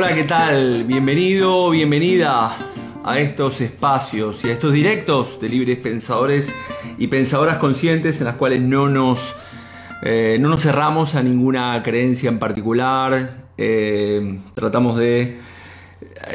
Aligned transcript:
Hola, 0.00 0.14
¿qué 0.14 0.22
tal? 0.22 0.84
Bienvenido, 0.84 1.70
bienvenida 1.70 2.56
a 3.02 3.18
estos 3.18 3.60
espacios 3.60 4.44
y 4.44 4.48
a 4.48 4.52
estos 4.52 4.72
directos 4.72 5.40
de 5.40 5.48
libres 5.48 5.76
pensadores 5.78 6.54
y 6.98 7.08
pensadoras 7.08 7.58
conscientes 7.58 8.20
en 8.20 8.26
las 8.26 8.36
cuales 8.36 8.60
no 8.60 8.88
nos, 8.88 9.34
eh, 10.02 10.38
no 10.40 10.50
nos 10.50 10.62
cerramos 10.62 11.16
a 11.16 11.22
ninguna 11.24 11.82
creencia 11.82 12.28
en 12.28 12.38
particular, 12.38 13.48
eh, 13.58 14.38
tratamos 14.54 14.96
de 14.98 15.38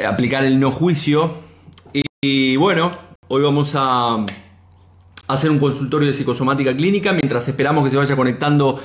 aplicar 0.06 0.44
el 0.44 0.60
no 0.60 0.70
juicio 0.70 1.32
y 2.20 2.56
bueno, 2.56 2.90
hoy 3.28 3.42
vamos 3.42 3.72
a 3.76 4.26
hacer 5.26 5.50
un 5.50 5.58
consultorio 5.58 6.08
de 6.08 6.12
psicosomática 6.12 6.76
clínica 6.76 7.14
mientras 7.14 7.48
esperamos 7.48 7.82
que 7.82 7.88
se 7.88 7.96
vaya 7.96 8.14
conectando 8.14 8.78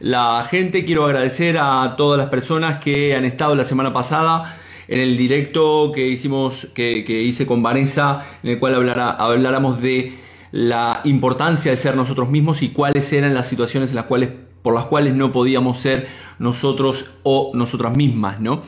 la 0.00 0.46
gente. 0.48 0.84
Quiero 0.84 1.04
agradecer 1.04 1.56
a 1.58 1.94
todas 1.96 2.18
las 2.18 2.28
personas 2.28 2.78
que 2.78 3.14
han 3.14 3.24
estado 3.24 3.54
la 3.54 3.64
semana 3.64 3.92
pasada 3.92 4.56
en 4.88 5.00
el 5.00 5.16
directo 5.16 5.92
que 5.92 6.06
hicimos, 6.06 6.68
que, 6.74 7.04
hice 7.08 7.46
con 7.46 7.62
Vanessa, 7.62 8.24
en 8.42 8.50
el 8.50 8.58
cual 8.58 8.74
hablará, 8.74 9.10
habláramos 9.10 9.80
de 9.80 10.14
la 10.52 11.00
importancia 11.04 11.70
de 11.70 11.76
ser 11.76 11.96
nosotros 11.96 12.30
mismos 12.30 12.62
y 12.62 12.70
cuáles 12.70 13.12
eran 13.12 13.34
las 13.34 13.48
situaciones 13.48 13.90
en 13.90 13.96
las 13.96 14.04
cuales, 14.04 14.30
por 14.62 14.74
las 14.74 14.86
cuales 14.86 15.14
no 15.14 15.32
podíamos 15.32 15.78
ser 15.78 16.08
nosotros 16.38 17.06
o 17.22 17.50
nosotras 17.54 17.96
mismas, 17.96 18.40
¿no? 18.40 18.62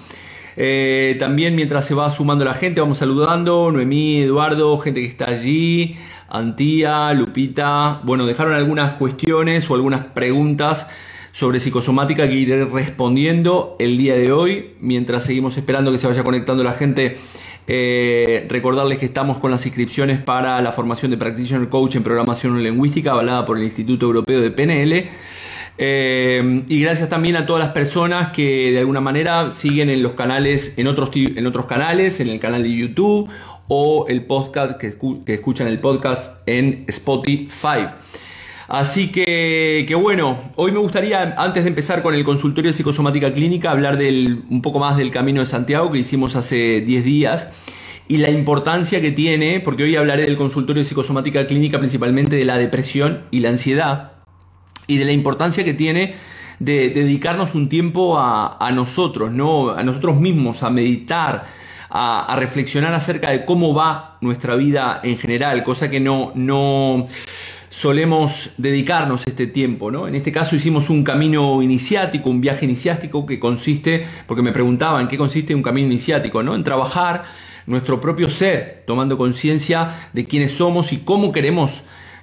Eh, 0.61 1.15
también 1.21 1.55
mientras 1.55 1.87
se 1.87 1.95
va 1.95 2.11
sumando 2.11 2.45
la 2.45 2.55
gente, 2.55 2.81
vamos 2.81 2.99
saludando, 2.99 3.71
Noemí, 3.71 4.23
Eduardo, 4.23 4.77
gente 4.79 5.01
que 5.01 5.06
está 5.06 5.27
allí, 5.31 5.97
Antía, 6.29 7.12
Lupita, 7.15 8.01
bueno, 8.03 8.27
dejaron 8.27 8.55
algunas 8.55 8.95
cuestiones 8.95 9.71
o 9.71 9.77
algunas 9.77 10.06
preguntas 10.06 10.89
sobre 11.39 11.61
psicosomática 11.61 12.27
que 12.27 12.34
iré 12.34 12.64
respondiendo 12.64 13.77
el 13.78 13.97
día 13.97 14.17
de 14.17 14.33
hoy. 14.33 14.75
Mientras 14.81 15.22
seguimos 15.22 15.56
esperando 15.56 15.92
que 15.92 15.98
se 15.98 16.08
vaya 16.08 16.25
conectando 16.25 16.64
la 16.64 16.72
gente, 16.72 17.17
eh, 17.69 18.44
recordarles 18.48 18.98
que 18.98 19.06
estamos 19.06 19.39
con 19.39 19.53
las 19.53 19.64
inscripciones 19.64 20.20
para 20.20 20.61
la 20.61 20.72
formación 20.72 21.12
de 21.12 21.16
Practitioner 21.16 21.69
Coach 21.69 21.94
en 21.94 22.03
Programación 22.03 22.61
Lingüística, 22.61 23.12
avalada 23.12 23.47
por 23.47 23.56
el 23.56 23.62
Instituto 23.62 24.06
Europeo 24.06 24.41
de 24.41 24.50
PNL. 24.50 25.11
Eh, 25.78 26.64
y 26.66 26.81
gracias 26.81 27.09
también 27.09 27.36
a 27.36 27.47
todas 27.47 27.62
las 27.62 27.72
personas 27.72 28.33
que 28.33 28.72
de 28.72 28.81
alguna 28.81 29.00
manera 29.00 29.53
siguen 29.53 29.91
en 29.91 30.03
los 30.03 30.14
canales, 30.14 30.75
en 30.77 30.89
otros, 30.89 31.11
en 31.14 31.47
otros 31.47 31.66
canales, 31.66 32.19
en 32.19 32.31
el 32.31 32.41
canal 32.41 32.64
de 32.64 32.75
YouTube 32.75 33.28
o 33.69 34.06
el 34.09 34.25
podcast 34.25 34.77
que, 34.77 34.98
que 35.25 35.34
escuchan 35.34 35.69
el 35.69 35.78
podcast 35.78 36.42
en 36.47 36.83
Spotify. 36.89 37.86
Así 38.69 39.11
que, 39.11 39.87
que, 39.89 39.95
bueno, 39.95 40.37
hoy 40.57 40.73
me 40.73 40.79
gustaría, 40.79 41.35
antes 41.39 41.65
de 41.65 41.71
empezar 41.71 42.03
con 42.03 42.15
el 42.15 42.23
consultorio 42.23 42.69
de 42.69 42.75
psicosomática 42.75 43.33
clínica, 43.33 43.71
hablar 43.71 43.97
del, 43.97 44.45
un 44.51 44.61
poco 44.61 44.79
más 44.79 44.99
del 44.99 45.11
Camino 45.11 45.41
de 45.41 45.47
Santiago 45.47 45.91
que 45.91 45.99
hicimos 45.99 46.37
hace 46.37 46.83
10 46.83 47.03
días 47.03 47.49
y 48.09 48.19
la 48.19 48.29
importancia 48.29 49.01
que 49.01 49.11
tiene, 49.11 49.61
porque 49.61 49.85
hoy 49.85 49.97
hablaré 49.97 50.25
del 50.25 50.37
consultorio 50.37 50.83
de 50.83 50.89
psicosomática 50.89 51.47
clínica 51.47 51.79
principalmente 51.79 52.37
de 52.37 52.45
la 52.45 52.59
depresión 52.59 53.23
y 53.31 53.41
la 53.41 53.49
ansiedad 53.49 54.13
y 54.87 54.99
de 54.99 55.07
la 55.07 55.13
importancia 55.13 55.65
que 55.65 55.73
tiene 55.73 56.17
de, 56.59 56.91
dedicarnos 56.91 57.55
un 57.55 57.71
tiempo 57.71 58.19
a, 58.19 58.71
nosotros, 58.75 59.31
¿no? 59.31 59.71
a 59.71 59.83
nosotros 59.83 60.21
mismos, 60.21 60.63
a 60.63 60.69
meditar, 60.69 61.47
a, 61.89 62.31
a, 62.31 62.37
reflexionar 62.37 62.93
acerca 62.93 63.31
de 63.31 63.47
cómo 63.47 63.73
va 63.73 64.19
nuestra 64.21 64.57
vida 64.57 65.01
en 65.03 65.17
general, 65.17 65.62
cosa 65.62 65.89
que 65.89 66.01
no, 66.01 66.33
no, 66.34 67.07
solemos 67.71 68.51
dedicarnos 68.56 69.27
este 69.27 69.47
tiempo. 69.47 69.91
¿no? 69.91 70.09
En 70.09 70.15
este 70.15 70.33
caso 70.33 70.56
hicimos 70.56 70.91
un 70.91 71.05
camino 71.05 71.62
iniciático, 71.62 72.31
un 72.31 72.41
viaje 72.41 72.65
iniciático 72.65 73.27
que 73.27 73.39
consiste, 73.39 74.06
porque 74.27 74.43
me 74.43 74.53
preguntaban 74.53 75.09
qué 75.09 75.19
consiste 75.19 75.55
un 75.55 75.62
camino 75.62 75.89
iniciático, 75.89 76.43
¿no? 76.43 76.55
en 76.55 76.65
trabajar 76.65 77.25
nuestro 77.67 78.01
propio 78.01 78.31
ser, 78.31 78.84
tomando 78.87 79.19
conciencia 79.19 80.09
de 80.12 80.25
quiénes 80.25 80.53
somos 80.53 80.93
y 80.93 80.99
cómo 80.99 81.33
queremos 81.33 81.83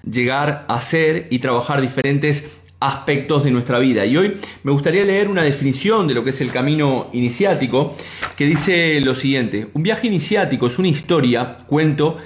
llegar 0.10 0.66
a 0.68 0.82
ser 0.82 1.28
y 1.30 1.40
trabajar 1.40 1.82
diferentes 1.82 2.50
aspectos 2.80 3.44
de 3.44 3.52
nuestra 3.52 3.80
vida. 3.80 4.06
Y 4.06 4.18
hoy 4.18 4.38
me 4.64 4.72
gustaría 4.72 5.04
leer 5.04 5.28
una 5.28 5.44
definición 5.44 6.08
de 6.08 6.14
lo 6.14 6.24
que 6.24 6.32
es 6.32 6.42
el 6.42 6.52
camino 6.52 7.08
iniciático 7.14 7.96
que 8.36 8.46
dice 8.46 9.00
lo 9.02 9.16
siguiente. 9.16 9.68
Un 9.74 9.84
viaje 9.84 10.08
iniciático 10.08 10.68
es 10.68 10.78
una 10.78 10.90
historia, 10.90 11.60
cuento, 11.68 12.18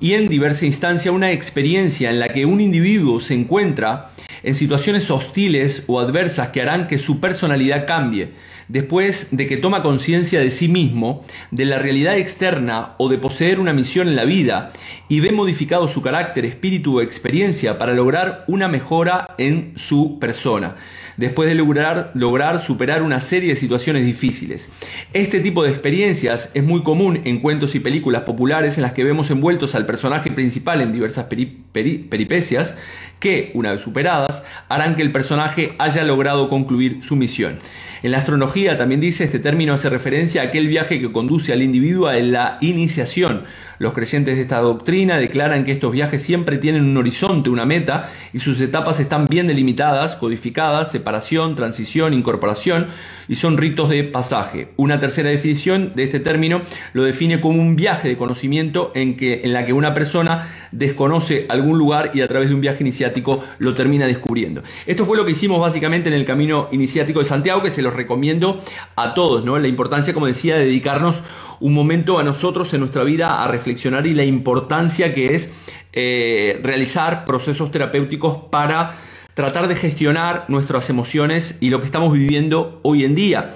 y 0.00 0.14
en 0.14 0.28
diversa 0.28 0.64
instancia 0.64 1.12
una 1.12 1.30
experiencia 1.30 2.10
en 2.10 2.18
la 2.18 2.30
que 2.30 2.46
un 2.46 2.60
individuo 2.60 3.20
se 3.20 3.34
encuentra 3.34 4.10
en 4.42 4.54
situaciones 4.54 5.10
hostiles 5.10 5.84
o 5.86 6.00
adversas 6.00 6.48
que 6.48 6.62
harán 6.62 6.86
que 6.86 6.98
su 6.98 7.20
personalidad 7.20 7.86
cambie, 7.86 8.32
después 8.68 9.28
de 9.32 9.46
que 9.46 9.58
toma 9.58 9.82
conciencia 9.82 10.40
de 10.40 10.50
sí 10.50 10.68
mismo, 10.68 11.24
de 11.50 11.66
la 11.66 11.78
realidad 11.78 12.16
externa 12.16 12.94
o 12.96 13.10
de 13.10 13.18
poseer 13.18 13.60
una 13.60 13.74
misión 13.74 14.08
en 14.08 14.16
la 14.16 14.24
vida 14.24 14.72
y 15.08 15.20
ve 15.20 15.32
modificado 15.32 15.88
su 15.88 16.00
carácter, 16.00 16.46
espíritu 16.46 16.98
o 16.98 17.02
experiencia 17.02 17.76
para 17.76 17.92
lograr 17.92 18.44
una 18.48 18.68
mejora 18.68 19.26
en 19.36 19.72
su 19.76 20.18
persona 20.18 20.76
después 21.20 21.48
de 21.48 21.54
lograr, 21.54 22.10
lograr 22.14 22.60
superar 22.62 23.02
una 23.02 23.20
serie 23.20 23.50
de 23.50 23.56
situaciones 23.56 24.06
difíciles. 24.06 24.70
Este 25.12 25.40
tipo 25.40 25.62
de 25.62 25.70
experiencias 25.70 26.50
es 26.54 26.64
muy 26.64 26.82
común 26.82 27.20
en 27.24 27.40
cuentos 27.40 27.74
y 27.74 27.80
películas 27.80 28.22
populares 28.22 28.78
en 28.78 28.82
las 28.82 28.94
que 28.94 29.04
vemos 29.04 29.30
envueltos 29.30 29.74
al 29.74 29.84
personaje 29.84 30.30
principal 30.30 30.80
en 30.80 30.92
diversas 30.92 31.26
peripecias 31.26 32.74
que, 33.20 33.50
una 33.52 33.72
vez 33.72 33.82
superadas, 33.82 34.42
harán 34.70 34.96
que 34.96 35.02
el 35.02 35.12
personaje 35.12 35.74
haya 35.78 36.04
logrado 36.04 36.48
concluir 36.48 37.04
su 37.04 37.16
misión. 37.16 37.58
En 38.02 38.12
la 38.12 38.18
astrología 38.18 38.78
también 38.78 39.02
dice 39.02 39.24
este 39.24 39.38
término 39.38 39.74
hace 39.74 39.90
referencia 39.90 40.40
a 40.40 40.46
aquel 40.46 40.68
viaje 40.68 41.00
que 41.00 41.12
conduce 41.12 41.52
al 41.52 41.62
individuo 41.62 42.08
a 42.08 42.14
la 42.14 42.56
iniciación. 42.62 43.44
Los 43.80 43.94
creyentes 43.94 44.36
de 44.36 44.42
esta 44.42 44.60
doctrina 44.60 45.16
declaran 45.16 45.64
que 45.64 45.72
estos 45.72 45.90
viajes 45.90 46.20
siempre 46.20 46.58
tienen 46.58 46.84
un 46.84 46.98
horizonte, 46.98 47.48
una 47.48 47.64
meta, 47.64 48.10
y 48.34 48.40
sus 48.40 48.60
etapas 48.60 49.00
están 49.00 49.24
bien 49.24 49.46
delimitadas, 49.46 50.16
codificadas, 50.16 50.90
separación, 50.90 51.54
transición, 51.54 52.12
incorporación, 52.12 52.88
y 53.26 53.36
son 53.36 53.56
ritos 53.56 53.88
de 53.88 54.04
pasaje. 54.04 54.68
Una 54.76 55.00
tercera 55.00 55.30
definición 55.30 55.92
de 55.94 56.04
este 56.04 56.20
término 56.20 56.60
lo 56.92 57.04
define 57.04 57.40
como 57.40 57.58
un 57.58 57.74
viaje 57.74 58.08
de 58.08 58.18
conocimiento 58.18 58.92
en, 58.94 59.16
que, 59.16 59.40
en 59.44 59.54
la 59.54 59.64
que 59.64 59.72
una 59.72 59.94
persona 59.94 60.46
desconoce 60.72 61.46
algún 61.48 61.78
lugar 61.78 62.10
y 62.14 62.20
a 62.20 62.28
través 62.28 62.48
de 62.48 62.54
un 62.54 62.60
viaje 62.60 62.82
iniciático 62.82 63.44
lo 63.58 63.74
termina 63.74 64.06
descubriendo. 64.06 64.62
Esto 64.86 65.04
fue 65.04 65.16
lo 65.16 65.24
que 65.24 65.32
hicimos 65.32 65.60
básicamente 65.60 66.08
en 66.08 66.14
el 66.14 66.24
camino 66.24 66.68
iniciático 66.72 67.20
de 67.20 67.24
Santiago, 67.24 67.62
que 67.62 67.70
se 67.70 67.82
lo 67.82 67.90
recomiendo 67.90 68.62
a 68.96 69.14
todos, 69.14 69.44
¿no? 69.44 69.58
La 69.58 69.68
importancia, 69.68 70.14
como 70.14 70.26
decía, 70.26 70.56
de 70.56 70.64
dedicarnos 70.64 71.22
un 71.60 71.74
momento 71.74 72.18
a 72.18 72.22
nosotros 72.22 72.72
en 72.72 72.80
nuestra 72.80 73.04
vida 73.04 73.42
a 73.42 73.48
reflexionar 73.48 74.06
y 74.06 74.14
la 74.14 74.24
importancia 74.24 75.14
que 75.14 75.34
es 75.34 75.52
eh, 75.92 76.60
realizar 76.62 77.24
procesos 77.24 77.70
terapéuticos 77.70 78.38
para 78.50 78.96
tratar 79.34 79.68
de 79.68 79.74
gestionar 79.74 80.44
nuestras 80.48 80.90
emociones 80.90 81.58
y 81.60 81.70
lo 81.70 81.80
que 81.80 81.86
estamos 81.86 82.12
viviendo 82.12 82.80
hoy 82.82 83.04
en 83.04 83.14
día. 83.14 83.54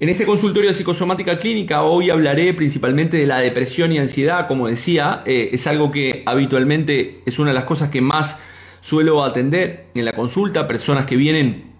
En 0.00 0.08
este 0.08 0.26
consultorio 0.26 0.70
de 0.70 0.74
psicosomática 0.74 1.38
clínica 1.38 1.84
hoy 1.84 2.10
hablaré 2.10 2.52
principalmente 2.52 3.16
de 3.16 3.26
la 3.26 3.38
depresión 3.38 3.92
y 3.92 3.98
ansiedad, 3.98 4.48
como 4.48 4.66
decía, 4.66 5.22
eh, 5.24 5.50
es 5.52 5.68
algo 5.68 5.92
que 5.92 6.24
habitualmente 6.26 7.22
es 7.26 7.38
una 7.38 7.50
de 7.50 7.54
las 7.54 7.62
cosas 7.62 7.90
que 7.90 8.00
más 8.00 8.40
suelo 8.80 9.22
atender 9.22 9.86
en 9.94 10.04
la 10.04 10.12
consulta, 10.12 10.66
personas 10.66 11.06
que 11.06 11.14
vienen 11.14 11.74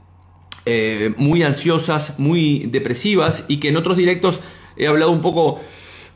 eh, 0.64 1.12
muy 1.16 1.42
ansiosas, 1.42 2.20
muy 2.20 2.66
depresivas 2.66 3.46
y 3.48 3.58
que 3.58 3.70
en 3.70 3.76
otros 3.76 3.96
directos 3.96 4.40
he 4.76 4.86
hablado 4.86 5.10
un 5.10 5.20
poco 5.20 5.60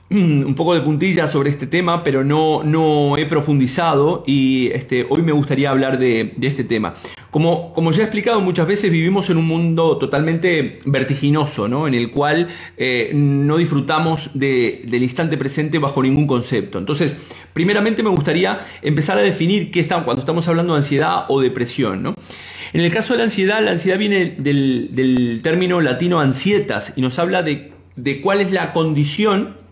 un 0.11 0.55
poco 0.55 0.75
de 0.75 0.81
puntilla 0.81 1.27
sobre 1.27 1.51
este 1.51 1.67
tema, 1.67 2.03
pero 2.03 2.25
no, 2.25 2.63
no 2.65 3.19
he 3.19 3.27
profundizado 3.27 4.25
y 4.27 4.69
este, 4.73 5.07
hoy 5.09 5.21
me 5.21 5.33
gustaría 5.33 5.69
hablar 5.69 5.99
de, 5.99 6.35
este 6.41 6.65
tema. 6.65 6.95
Como, 7.31 7.75
como, 7.75 7.93
ya 7.93 8.01
he 8.01 8.05
explicado 8.05 8.41
muchas 8.41 8.67
veces, 8.67 8.91
vivimos 8.91 9.29
en 9.29 9.37
un 9.37 9.47
mundo 9.47 9.99
totalmente 9.99 10.79
vertiginoso, 10.87 11.69
¿no? 11.69 11.87
en 11.87 11.93
el 11.93 12.11
cual 12.11 12.49
eh, 12.79 13.11
no 13.13 13.59
disfrutamos 13.59 14.31
del 14.33 15.03
instante 15.03 15.37
presente 15.37 15.79
bajo 15.79 16.03
ningún 16.03 16.27
concepto. 16.27 16.79
Entonces, 16.79 17.19
primeramente 17.53 18.03
me 18.03 18.09
gustaría 18.09 18.61
empezar 18.81 19.19
a 19.19 19.21
definir 19.21 19.71
qué 19.71 19.81
está, 19.81 20.03
cuando 20.05 20.23
estamos 20.23 20.49
hablando 20.49 20.73
de 20.73 20.79
ansiedad 20.79 21.27
o 21.29 21.43
depresión. 21.43 22.03
¿no? 22.03 22.15
En 22.73 22.81
el 22.81 22.91
caso 22.91 23.13
de 23.13 23.19
la 23.19 23.25
ansiedad, 23.25 23.63
la 23.63 23.73
ansiedad 23.73 23.99
viene 23.99 24.37
del, 24.39 24.89
del 24.93 25.41
término 25.43 25.83
latino 25.83 26.19
ansietas 26.19 26.95
y 26.97 27.03
nos 27.03 27.19
habla 27.19 27.43
de, 27.43 27.73
de 27.97 28.23
cuál 28.23 28.41
es 28.41 28.51
la 28.53 28.73
condición 28.73 29.68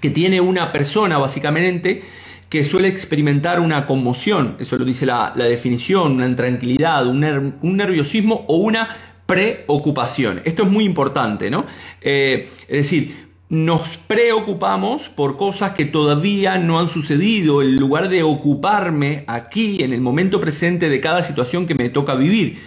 que 0.00 0.10
tiene 0.10 0.40
una 0.40 0.72
persona 0.72 1.18
básicamente 1.18 2.02
que 2.48 2.64
suele 2.64 2.88
experimentar 2.88 3.60
una 3.60 3.86
conmoción, 3.86 4.56
eso 4.58 4.76
lo 4.76 4.84
dice 4.84 5.06
la, 5.06 5.32
definición, 5.36 6.12
una 6.12 6.26
intranquilidad, 6.26 7.06
un, 7.06 7.20
nerviosismo 7.62 8.44
o 8.48 8.56
una 8.56 8.88
preocupación. 9.26 10.42
Esto 10.44 10.64
es 10.64 10.68
muy 10.68 10.84
importante, 10.84 11.48
¿no? 11.48 11.64
Eh, 12.00 12.48
es 12.66 12.76
decir, 12.78 13.30
nos 13.50 13.96
preocupamos 13.96 15.08
por 15.08 15.36
cosas 15.36 15.74
que 15.74 15.84
todavía 15.84 16.58
no 16.58 16.80
han 16.80 16.88
sucedido, 16.88 17.62
en 17.62 17.76
lugar 17.76 18.08
de 18.08 18.24
ocuparme 18.24 19.24
aquí, 19.28 19.82
en 19.84 19.92
el 19.92 20.00
momento 20.00 20.40
presente 20.40 20.88
de 20.88 21.00
cada 21.00 21.22
situación 21.22 21.66
que 21.66 21.76
me 21.76 21.88
toca 21.88 22.16
vivir. 22.16 22.58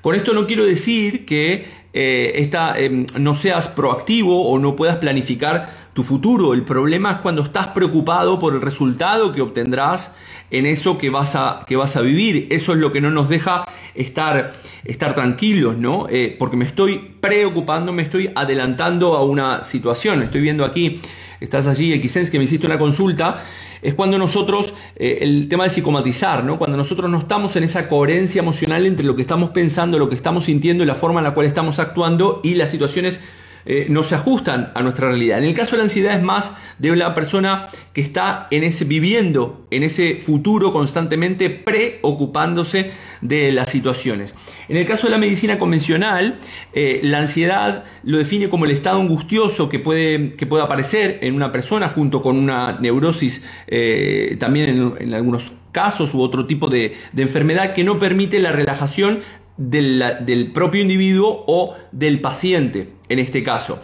Con 0.00 0.16
esto 0.16 0.32
no 0.32 0.46
quiero 0.46 0.64
decir 0.64 1.26
que 1.26 1.66
eh, 1.92 2.50
em, 2.76 3.06
no 3.18 3.34
seas 3.34 3.68
proactivo 3.68 4.48
o 4.48 4.58
no 4.58 4.76
puedas 4.76 4.96
planificar 4.98 5.87
tu 5.98 6.04
futuro. 6.04 6.54
El 6.54 6.62
problema 6.62 7.10
es 7.10 7.16
cuando 7.16 7.42
estás 7.42 7.66
preocupado 7.68 8.38
por 8.38 8.54
el 8.54 8.60
resultado 8.60 9.32
que 9.32 9.42
obtendrás 9.42 10.14
en 10.48 10.64
eso 10.64 10.96
que 10.96 11.10
vas 11.10 11.34
a, 11.34 11.64
que 11.66 11.74
vas 11.74 11.96
a 11.96 12.02
vivir. 12.02 12.46
Eso 12.50 12.70
es 12.70 12.78
lo 12.78 12.92
que 12.92 13.00
no 13.00 13.10
nos 13.10 13.28
deja 13.28 13.64
estar, 13.96 14.54
estar 14.84 15.16
tranquilos, 15.16 15.76
¿no? 15.76 16.06
Eh, 16.08 16.36
porque 16.38 16.56
me 16.56 16.66
estoy 16.66 17.16
preocupando, 17.20 17.92
me 17.92 18.04
estoy 18.04 18.30
adelantando 18.32 19.16
a 19.16 19.24
una 19.24 19.64
situación. 19.64 20.22
Estoy 20.22 20.40
viendo 20.40 20.64
aquí, 20.64 21.00
estás 21.40 21.66
allí, 21.66 22.00
Xens, 22.00 22.30
que 22.30 22.38
me 22.38 22.44
hiciste 22.44 22.68
una 22.68 22.78
consulta 22.78 23.42
es 23.82 23.94
cuando 23.94 24.18
nosotros, 24.18 24.74
eh, 24.96 25.18
el 25.22 25.48
tema 25.48 25.64
de 25.64 25.70
psicomatizar, 25.70 26.44
¿no? 26.44 26.58
cuando 26.58 26.76
nosotros 26.76 27.08
no 27.10 27.18
estamos 27.18 27.54
en 27.54 27.62
esa 27.62 27.88
coherencia 27.88 28.40
emocional 28.40 28.86
entre 28.86 29.06
lo 29.06 29.14
que 29.14 29.22
estamos 29.22 29.50
pensando, 29.50 29.98
lo 29.98 30.08
que 30.08 30.16
estamos 30.16 30.44
sintiendo 30.44 30.82
y 30.82 30.86
la 30.86 30.96
forma 30.96 31.20
en 31.20 31.24
la 31.24 31.34
cual 31.34 31.46
estamos 31.46 31.78
actuando 31.78 32.40
y 32.42 32.54
las 32.54 32.70
situaciones 32.70 33.20
eh, 33.70 33.86
no 33.90 34.02
se 34.02 34.14
ajustan 34.14 34.72
a 34.74 34.80
nuestra 34.80 35.08
realidad. 35.08 35.38
En 35.38 35.44
el 35.44 35.54
caso 35.54 35.72
de 35.72 35.78
la 35.78 35.84
ansiedad 35.84 36.16
es 36.16 36.22
más 36.22 36.56
de 36.78 36.96
la 36.96 37.14
persona 37.14 37.68
que 37.92 38.00
está 38.00 38.48
en 38.50 38.64
ese 38.64 38.86
viviendo 38.86 39.66
en 39.70 39.82
ese 39.82 40.22
futuro 40.22 40.72
constantemente 40.72 41.50
preocupándose 41.50 42.92
de 43.20 43.52
las 43.52 43.68
situaciones. 43.68 44.34
En 44.70 44.78
el 44.78 44.86
caso 44.86 45.06
de 45.06 45.10
la 45.10 45.18
medicina 45.18 45.58
convencional, 45.58 46.38
eh, 46.72 47.00
la 47.02 47.18
ansiedad 47.18 47.84
lo 48.04 48.16
define 48.16 48.48
como 48.48 48.64
el 48.64 48.70
estado 48.70 49.02
angustioso 49.02 49.68
que 49.68 49.78
puede, 49.78 50.32
que 50.32 50.48
aparecer 50.62 51.18
en 51.20 51.34
una 51.34 51.52
persona 51.52 51.90
junto 51.90 52.22
con 52.22 52.38
una 52.38 52.78
neurosis 52.80 53.44
eh, 53.66 54.36
también 54.40 54.94
en, 54.98 55.12
algunos 55.12 55.52
casos 55.72 56.14
u 56.14 56.22
otro 56.22 56.46
tipo 56.46 56.70
de 56.70 56.96
enfermedad 57.14 57.74
que 57.74 57.84
no 57.84 57.98
permite 57.98 58.38
la 58.38 58.50
relajación 58.52 59.20
del, 59.58 60.50
propio 60.54 60.80
individuo 60.80 61.44
o 61.46 61.74
del 61.92 62.20
paciente 62.20 62.88
en 63.08 63.18
este 63.18 63.42
caso. 63.42 63.80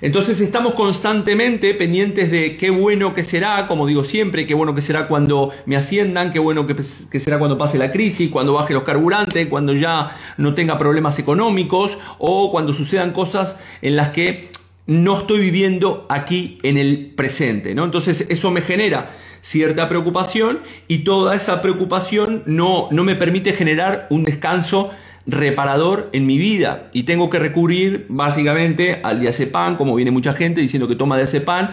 Entonces 0.00 0.40
estamos 0.40 0.74
constantemente 0.74 1.74
pendientes 1.74 2.30
de 2.30 2.56
qué 2.56 2.70
bueno 2.70 3.16
que 3.16 3.24
será, 3.24 3.66
como 3.66 3.84
digo 3.84 4.04
siempre, 4.04 4.46
qué 4.46 4.54
bueno 4.54 4.72
que 4.72 4.80
será 4.80 5.08
cuando 5.08 5.50
me 5.66 5.74
asciendan, 5.74 6.32
qué 6.32 6.38
bueno 6.38 6.68
que, 6.68 6.76
que, 6.76 7.18
será 7.18 7.40
cuando 7.40 7.58
pase 7.58 7.78
la 7.78 7.90
crisis, 7.90 8.30
cuando 8.30 8.52
baje 8.52 8.74
los 8.74 8.84
carburantes, 8.84 9.48
cuando 9.48 9.72
ya 9.72 10.16
no 10.36 10.54
tenga 10.54 10.78
problemas 10.78 11.18
económicos 11.18 11.98
o 12.18 12.52
cuando 12.52 12.72
sucedan 12.74 13.10
cosas 13.12 13.58
en 13.82 13.96
las 13.96 14.10
que 14.10 14.50
no 14.86 15.18
estoy 15.18 15.40
viviendo 15.40 16.06
aquí 16.08 16.58
en 16.62 16.78
el 16.78 17.12
presente. 17.16 17.74
¿no? 17.74 17.84
Entonces 17.84 18.26
eso 18.30 18.52
me 18.52 18.62
genera 18.62 19.10
cierta 19.42 19.88
preocupación 19.88 20.60
y 20.88 20.98
toda 20.98 21.34
esa 21.34 21.60
preocupación 21.62 22.42
no, 22.46 22.88
no 22.90 23.04
me 23.04 23.14
permite 23.14 23.52
generar 23.52 24.06
un 24.10 24.24
descanso 24.24 24.90
reparador 25.28 26.08
en 26.12 26.26
mi 26.26 26.38
vida 26.38 26.88
y 26.94 27.02
tengo 27.02 27.28
que 27.28 27.38
recurrir 27.38 28.06
básicamente 28.08 29.00
al 29.04 29.20
diazepam, 29.20 29.76
como 29.76 29.94
viene 29.94 30.10
mucha 30.10 30.32
gente 30.32 30.62
diciendo 30.62 30.88
que 30.88 30.96
toma 30.96 31.18
diazepam 31.18 31.70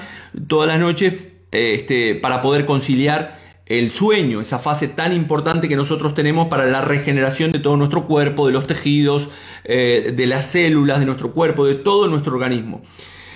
todas 0.48 0.68
las 0.68 0.78
noches 0.80 1.28
este, 1.52 2.16
para 2.16 2.42
poder 2.42 2.66
conciliar 2.66 3.40
el 3.66 3.92
sueño, 3.92 4.42
esa 4.42 4.60
fase 4.60 4.90
tan 4.90 5.14
importante 5.14 5.70
que 5.70 5.78
nosotros 5.78 6.14
tenemos 6.14 6.50
para 6.50 6.66
la 6.66 6.82
regeneración 6.82 7.52
de 7.52 7.60
todo 7.60 7.78
nuestro 7.78 8.06
cuerpo, 8.06 8.46
de 8.46 8.54
los 8.54 8.68
tejidos, 8.68 9.30
eh, 9.64 10.14
de 10.16 10.28
las 10.28 10.46
células 10.46 11.00
de 11.00 11.06
nuestro 11.06 11.32
cuerpo, 11.32 11.66
de 11.66 11.76
todo 11.76 12.08
nuestro 12.08 12.36
organismo. 12.36 12.82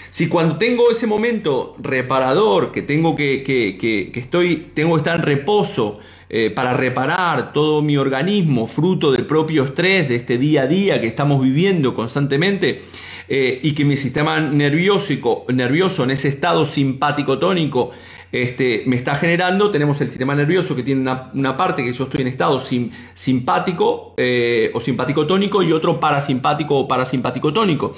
Si 0.09 0.27
cuando 0.27 0.57
tengo 0.57 0.91
ese 0.91 1.07
momento 1.07 1.75
reparador, 1.79 2.71
que 2.71 2.81
tengo 2.81 3.15
que, 3.15 3.43
que, 3.43 3.77
que, 3.77 4.19
estoy, 4.19 4.71
tengo 4.73 4.93
que 4.93 4.97
estar 4.97 5.15
en 5.17 5.23
reposo, 5.23 5.99
eh, 6.31 6.51
para 6.51 6.75
reparar 6.75 7.53
todo 7.53 7.81
mi 7.81 7.97
organismo, 7.97 8.67
fruto 8.67 9.11
del 9.11 9.25
propio 9.25 9.63
estrés, 9.63 10.07
de 10.07 10.15
este 10.15 10.37
día 10.37 10.63
a 10.63 10.67
día 10.67 11.01
que 11.01 11.07
estamos 11.07 11.41
viviendo 11.41 11.95
constantemente, 11.95 12.81
eh, 13.27 13.59
y 13.63 13.73
que 13.73 13.83
mi 13.83 13.97
sistema 13.97 14.39
nervioso, 14.39 15.45
nervioso 15.49 16.03
en 16.03 16.11
ese 16.11 16.27
estado 16.27 16.65
simpático 16.65 17.39
tónico 17.39 17.91
este, 18.31 18.83
me 18.85 18.95
está 18.95 19.15
generando, 19.15 19.71
tenemos 19.71 19.99
el 20.01 20.09
sistema 20.09 20.35
nervioso 20.35 20.75
que 20.75 20.83
tiene 20.83 21.01
una, 21.01 21.57
parte 21.57 21.83
que 21.83 21.91
yo 21.93 22.03
estoy 22.03 22.21
en 22.21 22.27
estado 22.27 22.59
simpático 22.59 24.13
eh, 24.17 24.69
o 24.75 24.79
simpático 24.79 25.25
tónico 25.25 25.63
y 25.63 25.71
otro 25.71 25.99
parasimpático 25.99 26.77
o 26.77 26.87
parasimpático 26.87 27.51
tónico. 27.51 27.95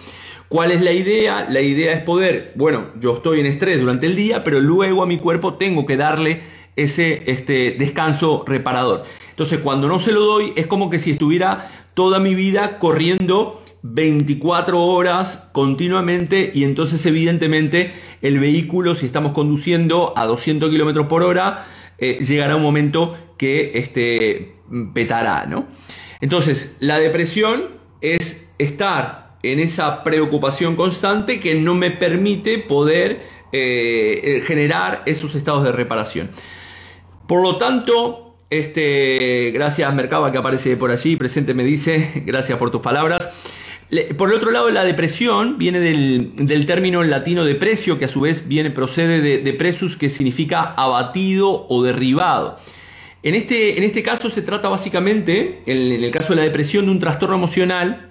¿Cuál 0.52 0.74
es 0.74 0.82
la 0.82 0.92
idea? 0.92 1.48
La 1.50 1.62
idea 1.62 1.94
es 1.94 2.04
poder, 2.04 2.52
bueno, 2.56 2.88
yo 3.00 3.16
estoy 3.16 3.40
en 3.40 3.46
estrés 3.46 3.80
durante 3.80 4.06
el 4.06 4.18
día, 4.18 4.44
pero 4.44 4.60
luego 4.60 5.02
a 5.02 5.06
mi 5.06 5.18
cuerpo 5.18 5.54
tengo 5.54 5.86
que 5.86 5.96
darle 5.96 6.42
ese 6.76 7.24
este, 7.28 7.78
descanso 7.80 8.44
reparador. 8.46 9.06
Entonces, 9.30 9.60
cuando 9.60 9.88
no 9.88 9.98
se 9.98 10.12
lo 10.12 10.20
doy, 10.26 10.52
es 10.58 10.68
como 10.68 10.90
que 10.90 11.00
si 11.00 11.12
estuviera 11.12 11.88
toda 11.94 12.20
mi 12.20 12.36
vida 12.36 12.80
corriendo 12.80 13.64
24 13.84 14.84
horas 14.84 15.50
continuamente 15.54 16.52
y 16.54 16.66
entonces 16.66 17.06
evidentemente 17.06 17.94
el 18.22 18.38
vehículo, 18.38 18.94
si 18.94 19.06
estamos 19.06 19.32
conduciendo 19.32 20.12
a 20.18 20.26
200 20.26 20.70
kilómetros 20.70 21.08
por 21.08 21.24
hora, 21.24 21.66
eh, 21.98 22.18
llegará 22.26 22.58
un 22.58 22.64
momento 22.64 23.16
que 23.38 23.72
este, 23.76 24.58
petará, 24.94 25.46
¿no? 25.46 25.68
Entonces, 26.20 26.76
la 26.82 27.00
depresión 27.00 27.70
es 28.02 28.50
estar 28.58 29.21
en 29.44 29.60
esa 29.60 30.04
preocupación 30.04 30.76
constante 30.76 31.40
que 31.40 31.56
no 31.56 31.76
me 31.76 31.92
permite 31.92 32.58
poder 32.60 33.22
eh, 33.52 34.42
generar 34.46 35.04
esos 35.06 35.36
estados 35.36 35.64
de 35.64 35.72
reparación. 35.72 36.30
Por 37.28 37.42
lo 37.42 37.58
tanto, 37.58 38.36
este, 38.50 39.52
gracias 39.54 39.94
Mercaba 39.94 40.32
que 40.32 40.38
aparece 40.38 40.76
por 40.78 40.92
allí, 40.92 41.16
presente 41.16 41.54
me 41.54 41.64
dice, 41.64 42.24
gracias 42.26 42.58
por 42.58 42.72
tus 42.72 42.82
palabras. 42.82 43.30
Por 44.18 44.30
el 44.30 44.38
otro 44.38 44.52
lado, 44.52 44.70
la 44.70 44.86
depresión 44.86 45.58
viene 45.58 45.82
del, 45.82 46.66
término 46.66 47.04
latino 47.04 47.44
deprecio, 47.44 48.00
que 48.00 48.06
a 48.06 48.08
su 48.08 48.22
vez 48.22 48.48
viene, 48.48 48.72
procede 48.72 49.20
de, 49.20 49.40
de 49.40 49.76
que 50.00 50.10
significa 50.10 50.62
abatido 50.78 51.66
o 51.68 51.84
derribado. 51.84 52.58
En 53.24 53.36
este, 53.36 53.78
en 53.78 53.84
este 53.84 54.02
caso 54.02 54.30
se 54.30 54.42
trata 54.42 54.70
básicamente, 54.70 55.62
en, 55.66 56.04
el 56.04 56.12
caso 56.12 56.30
de 56.30 56.38
la 56.38 56.44
depresión, 56.44 56.86
de 56.86 56.92
un 56.92 57.00
trastorno 57.00 57.36
emocional 57.36 58.11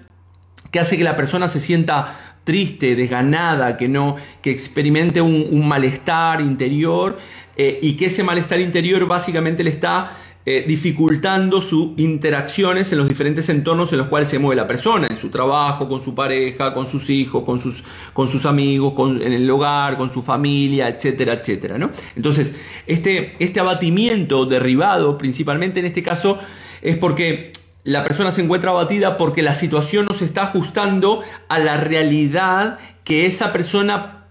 que 0.71 0.79
hace 0.79 0.97
que 0.97 1.03
la 1.03 1.15
persona 1.15 1.47
se 1.47 1.59
sienta 1.59 2.31
triste, 2.43 2.95
desganada, 2.95 3.77
que 3.77 3.87
no, 3.87 4.15
que 4.41 4.51
experimente 4.51 5.21
un, 5.21 5.67
malestar 5.67 6.41
interior 6.41 7.17
eh, 7.55 7.79
y 7.81 7.93
que 7.93 8.07
ese 8.07 8.23
malestar 8.23 8.59
interior 8.59 9.05
básicamente 9.07 9.63
le 9.63 9.69
está 9.69 10.17
eh, 10.43 10.65
dificultando 10.67 11.61
sus 11.61 11.91
interacciones 11.97 12.91
en 12.91 12.97
los 12.97 13.07
diferentes 13.07 13.47
entornos 13.49 13.91
en 13.91 13.99
los 13.99 14.07
cuales 14.07 14.27
se 14.27 14.39
mueve 14.39 14.55
la 14.55 14.65
persona, 14.65 15.05
en 15.05 15.15
su 15.15 15.29
trabajo, 15.29 15.87
con 15.87 16.01
su 16.01 16.15
pareja, 16.15 16.73
con 16.73 16.87
sus 16.87 17.11
hijos, 17.11 17.43
con 17.43 17.59
sus, 17.59 17.83
con 18.13 18.27
sus 18.27 18.47
amigos, 18.47 18.93
en 19.21 19.33
el 19.33 19.47
hogar, 19.51 19.97
con 19.97 20.09
su 20.09 20.23
familia, 20.23 20.89
etcétera, 20.89 21.33
etcétera. 21.33 21.77
¿no? 21.77 21.91
Entonces, 22.15 22.55
este, 22.87 23.35
este 23.37 23.59
abatimiento 23.59 24.47
derribado, 24.47 25.15
principalmente 25.15 25.79
en 25.79 25.85
este 25.85 26.01
caso, 26.01 26.39
es 26.81 26.97
porque 26.97 27.51
la 27.83 28.03
persona 28.03 28.31
se 28.31 28.41
encuentra 28.41 28.71
abatida 28.71 29.17
porque 29.17 29.41
la 29.41 29.55
situación 29.55 30.05
no 30.05 30.15
se 30.15 30.25
está 30.25 30.43
ajustando 30.43 31.21
a 31.49 31.59
la 31.59 31.77
realidad 31.77 32.79
que 33.03 33.25
esa 33.25 33.51
persona 33.51 34.27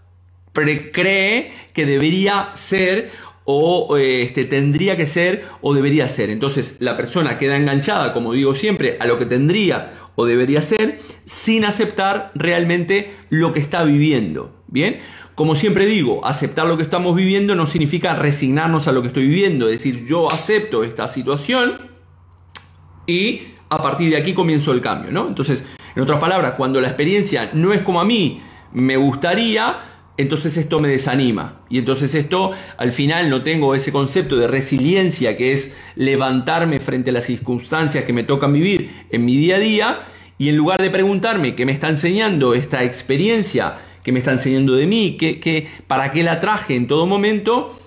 cree 0.53 1.53
que 1.73 1.87
debería 1.87 2.51
ser 2.55 3.11
o 3.45 3.97
este, 3.97 4.45
tendría 4.45 4.97
que 4.97 5.07
ser 5.07 5.45
o 5.61 5.75
debería 5.75 6.09
ser. 6.09 6.31
Entonces 6.31 6.77
la 6.79 6.97
persona 6.97 7.39
queda 7.39 7.57
enganchada, 7.57 8.13
como 8.13 8.33
digo 8.33 8.55
siempre, 8.55 8.97
a 9.01 9.07
lo 9.07 9.19
que 9.19 9.27
tendría 9.27 9.93
o 10.15 10.27
debería 10.27 10.63
ser 10.63 11.01
sin 11.25 11.65
aceptar 11.65 12.31
realmente 12.35 13.17
lo 13.31 13.53
que 13.53 13.61
está 13.61 13.83
viviendo. 13.83 14.63
Bien, 14.69 14.99
como 15.35 15.57
siempre 15.57 15.87
digo, 15.87 16.25
aceptar 16.25 16.67
lo 16.67 16.77
que 16.77 16.83
estamos 16.83 17.17
viviendo 17.17 17.55
no 17.55 17.67
significa 17.67 18.15
resignarnos 18.15 18.87
a 18.87 18.93
lo 18.93 19.03
que 19.03 19.09
estoy 19.09 19.27
viviendo, 19.27 19.67
es 19.69 19.83
decir, 19.83 20.07
yo 20.07 20.31
acepto 20.31 20.85
esta 20.85 21.09
situación 21.09 21.90
y 23.07 23.43
a 23.69 23.79
partir 23.79 24.11
de 24.11 24.17
aquí 24.17 24.35
comienzo 24.35 24.73
el 24.73 24.81
cambio, 24.81 25.13
¿no? 25.13 25.29
Entonces, 25.29 25.65
en 25.95 26.03
otras 26.03 26.19
palabras, 26.19 26.55
cuando 26.57 26.81
la 26.81 26.89
experiencia 26.89 27.51
no 27.53 27.73
es 27.73 27.83
como 27.83 28.01
a 28.01 28.05
mí 28.05 28.41
me 28.73 28.97
gustaría, 28.97 29.79
entonces 30.17 30.57
esto 30.57 30.79
me 30.81 30.89
desanima. 30.89 31.63
Y 31.71 31.79
entonces 31.79 32.15
esto, 32.15 32.53
al 32.77 32.93
final 32.93 33.31
no 33.31 33.43
tengo 33.43 33.75
ese 33.75 33.93
concepto 33.93 34.37
de 34.37 34.47
resiliencia 34.47 35.37
que 35.37 35.53
es 35.53 35.77
levantarme 35.97 36.81
frente 36.81 37.11
a 37.11 37.13
las 37.13 37.25
circunstancias 37.25 38.05
que 38.05 38.13
me 38.13 38.25
tocan 38.25 38.53
vivir 38.53 38.91
en 39.11 39.25
mi 39.25 39.37
día 39.37 39.57
a 39.57 39.61
día. 39.61 40.01
Y 40.37 40.49
en 40.49 40.57
lugar 40.57 40.81
de 40.81 40.91
preguntarme 40.91 41.55
qué 41.55 41.65
me 41.65 41.73
está 41.73 41.89
enseñando 41.89 42.55
esta 42.55 42.83
experiencia, 42.83 43.79
qué 44.05 44.13
me 44.13 44.19
está 44.19 44.33
enseñando 44.33 44.75
de 44.75 44.87
mí, 44.87 45.17
qué, 45.19 45.69
para 45.87 46.13
qué 46.13 46.23
la 46.23 46.41
traje 46.41 46.77
en 46.77 46.87
todo 46.87 47.07
momento, 47.07 47.79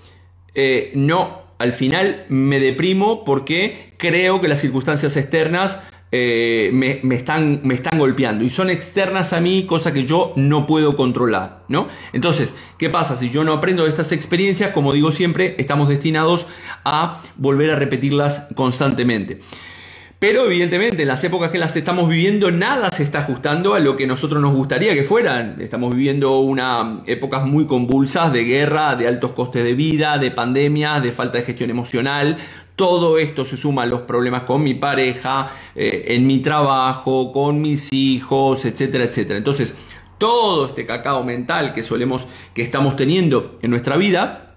eh, 0.56 0.92
no, 0.96 1.43
al 1.60 1.74
final 1.74 2.26
me 2.30 2.60
deprimo 2.60 3.24
porque 3.24 3.94
creo 3.98 4.42
que 4.42 4.48
las 4.48 4.60
circunstancias 4.60 5.16
externas 5.18 5.80
eh, 6.16 6.70
me, 6.74 7.16
están, 7.16 7.62
me 7.64 7.74
están 7.74 7.98
golpeando 7.98 8.46
y 8.46 8.52
son 8.52 8.70
externas 8.70 9.34
a 9.34 9.42
mí, 9.42 9.66
cosa 9.66 9.94
que 9.94 10.06
yo 10.06 10.32
no 10.36 10.68
puedo 10.68 10.96
controlar, 10.96 11.64
¿no? 11.70 11.88
Entonces, 12.14 12.54
¿qué 12.78 12.88
pasa? 12.92 13.16
Si 13.16 13.32
yo 13.32 13.44
no 13.44 13.54
aprendo 13.54 13.82
de 13.84 13.90
estas 13.90 14.12
experiencias, 14.12 14.74
como 14.74 14.94
digo 14.94 15.12
siempre, 15.12 15.56
estamos 15.58 15.90
destinados 15.90 16.46
a 16.86 17.24
volver 17.36 17.72
a 17.72 17.78
repetirlas 17.78 18.46
constantemente. 18.54 19.40
Pero 20.24 20.46
evidentemente 20.46 21.02
en 21.02 21.10
las 21.10 21.22
épocas 21.26 21.52
que 21.52 21.58
las 21.58 21.76
estamos 21.76 22.08
viviendo 22.08 22.50
nada 22.50 22.90
se 22.94 23.04
está 23.04 23.20
ajustando 23.20 23.76
a 23.76 23.80
lo 23.80 23.98
que 23.98 24.08
nosotros 24.08 24.42
nos 24.42 24.56
gustaría 24.56 24.94
que 24.94 25.04
fueran. 25.04 25.58
Estamos 25.60 25.94
viviendo 25.94 26.40
una 26.40 27.00
épocas 27.08 27.46
muy 27.46 27.68
convulsas 27.68 28.32
de 28.32 28.46
guerra, 28.46 28.96
de 28.96 29.06
altos 29.06 29.34
costes 29.34 29.66
de 29.66 29.74
vida, 29.74 30.18
de 30.20 30.32
pandemia, 30.32 31.02
de 31.02 31.12
falta 31.12 31.40
de 31.40 31.44
gestión 31.44 31.70
emocional. 31.70 32.38
Todo 32.78 33.18
esto 33.18 33.44
se 33.44 33.58
suma 33.58 33.84
a 33.84 33.86
los 33.86 34.04
problemas 34.04 34.44
con 34.44 34.64
mi 34.64 34.76
pareja, 34.76 35.52
eh, 35.76 36.06
en 36.08 36.26
mi 36.26 36.40
trabajo, 36.40 37.34
con 37.34 37.60
mis 37.60 37.92
hijos, 37.92 38.64
etcétera, 38.64 39.04
etcétera. 39.04 39.38
Entonces, 39.38 39.76
todo 40.20 40.68
este 40.68 40.86
cacao 40.86 41.26
mental 41.26 41.74
que 41.74 41.84
solemos, 41.84 42.30
que 42.54 42.62
estamos 42.62 42.96
teniendo 42.96 43.60
en 43.62 43.72
nuestra 43.72 43.98
vida, 43.98 44.56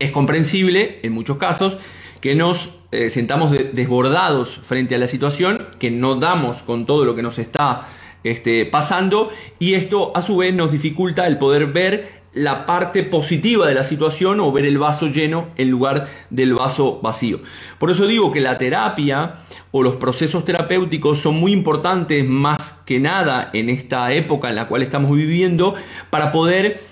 es 0.00 0.10
comprensible 0.10 0.98
en 1.04 1.12
muchos 1.12 1.36
casos 1.36 1.78
que 2.20 2.34
nos 2.34 2.79
eh, 2.92 3.10
sentamos 3.10 3.52
desbordados 3.72 4.60
frente 4.62 4.94
a 4.94 4.98
la 4.98 5.06
situación, 5.06 5.68
que 5.78 5.90
no 5.90 6.16
damos 6.16 6.62
con 6.62 6.86
todo 6.86 7.04
lo 7.04 7.14
que 7.14 7.22
nos 7.22 7.38
está 7.38 7.86
este, 8.24 8.66
pasando 8.66 9.30
y 9.58 9.74
esto 9.74 10.12
a 10.14 10.22
su 10.22 10.36
vez 10.38 10.54
nos 10.54 10.72
dificulta 10.72 11.26
el 11.26 11.38
poder 11.38 11.68
ver 11.68 12.20
la 12.32 12.64
parte 12.64 13.02
positiva 13.02 13.66
de 13.66 13.74
la 13.74 13.82
situación 13.82 14.40
o 14.40 14.52
ver 14.52 14.64
el 14.64 14.78
vaso 14.78 15.08
lleno 15.08 15.48
en 15.56 15.70
lugar 15.70 16.08
del 16.30 16.54
vaso 16.54 17.00
vacío. 17.02 17.40
Por 17.78 17.90
eso 17.90 18.06
digo 18.06 18.30
que 18.30 18.40
la 18.40 18.58
terapia 18.58 19.36
o 19.72 19.82
los 19.82 19.96
procesos 19.96 20.44
terapéuticos 20.44 21.18
son 21.18 21.36
muy 21.36 21.52
importantes 21.52 22.24
más 22.24 22.72
que 22.86 23.00
nada 23.00 23.50
en 23.52 23.68
esta 23.68 24.12
época 24.12 24.48
en 24.48 24.56
la 24.56 24.68
cual 24.68 24.82
estamos 24.82 25.16
viviendo 25.16 25.74
para 26.10 26.30
poder 26.30 26.82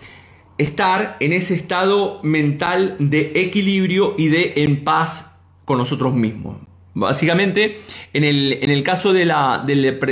estar 0.59 1.17
en 1.21 1.33
ese 1.33 1.55
estado 1.55 2.21
mental 2.25 2.97
de 2.99 3.33
equilibrio 3.37 4.15
y 4.19 4.29
de 4.29 4.55
en 4.57 4.83
paz 4.83 5.28
con 5.69 5.79
nosotros 5.79 6.15
mismos. 6.15 6.57
Básicamente, 6.95 7.79
en 8.15 8.25
el, 8.25 8.83
caso 8.83 9.13
de 9.13 9.27
la, 9.27 9.65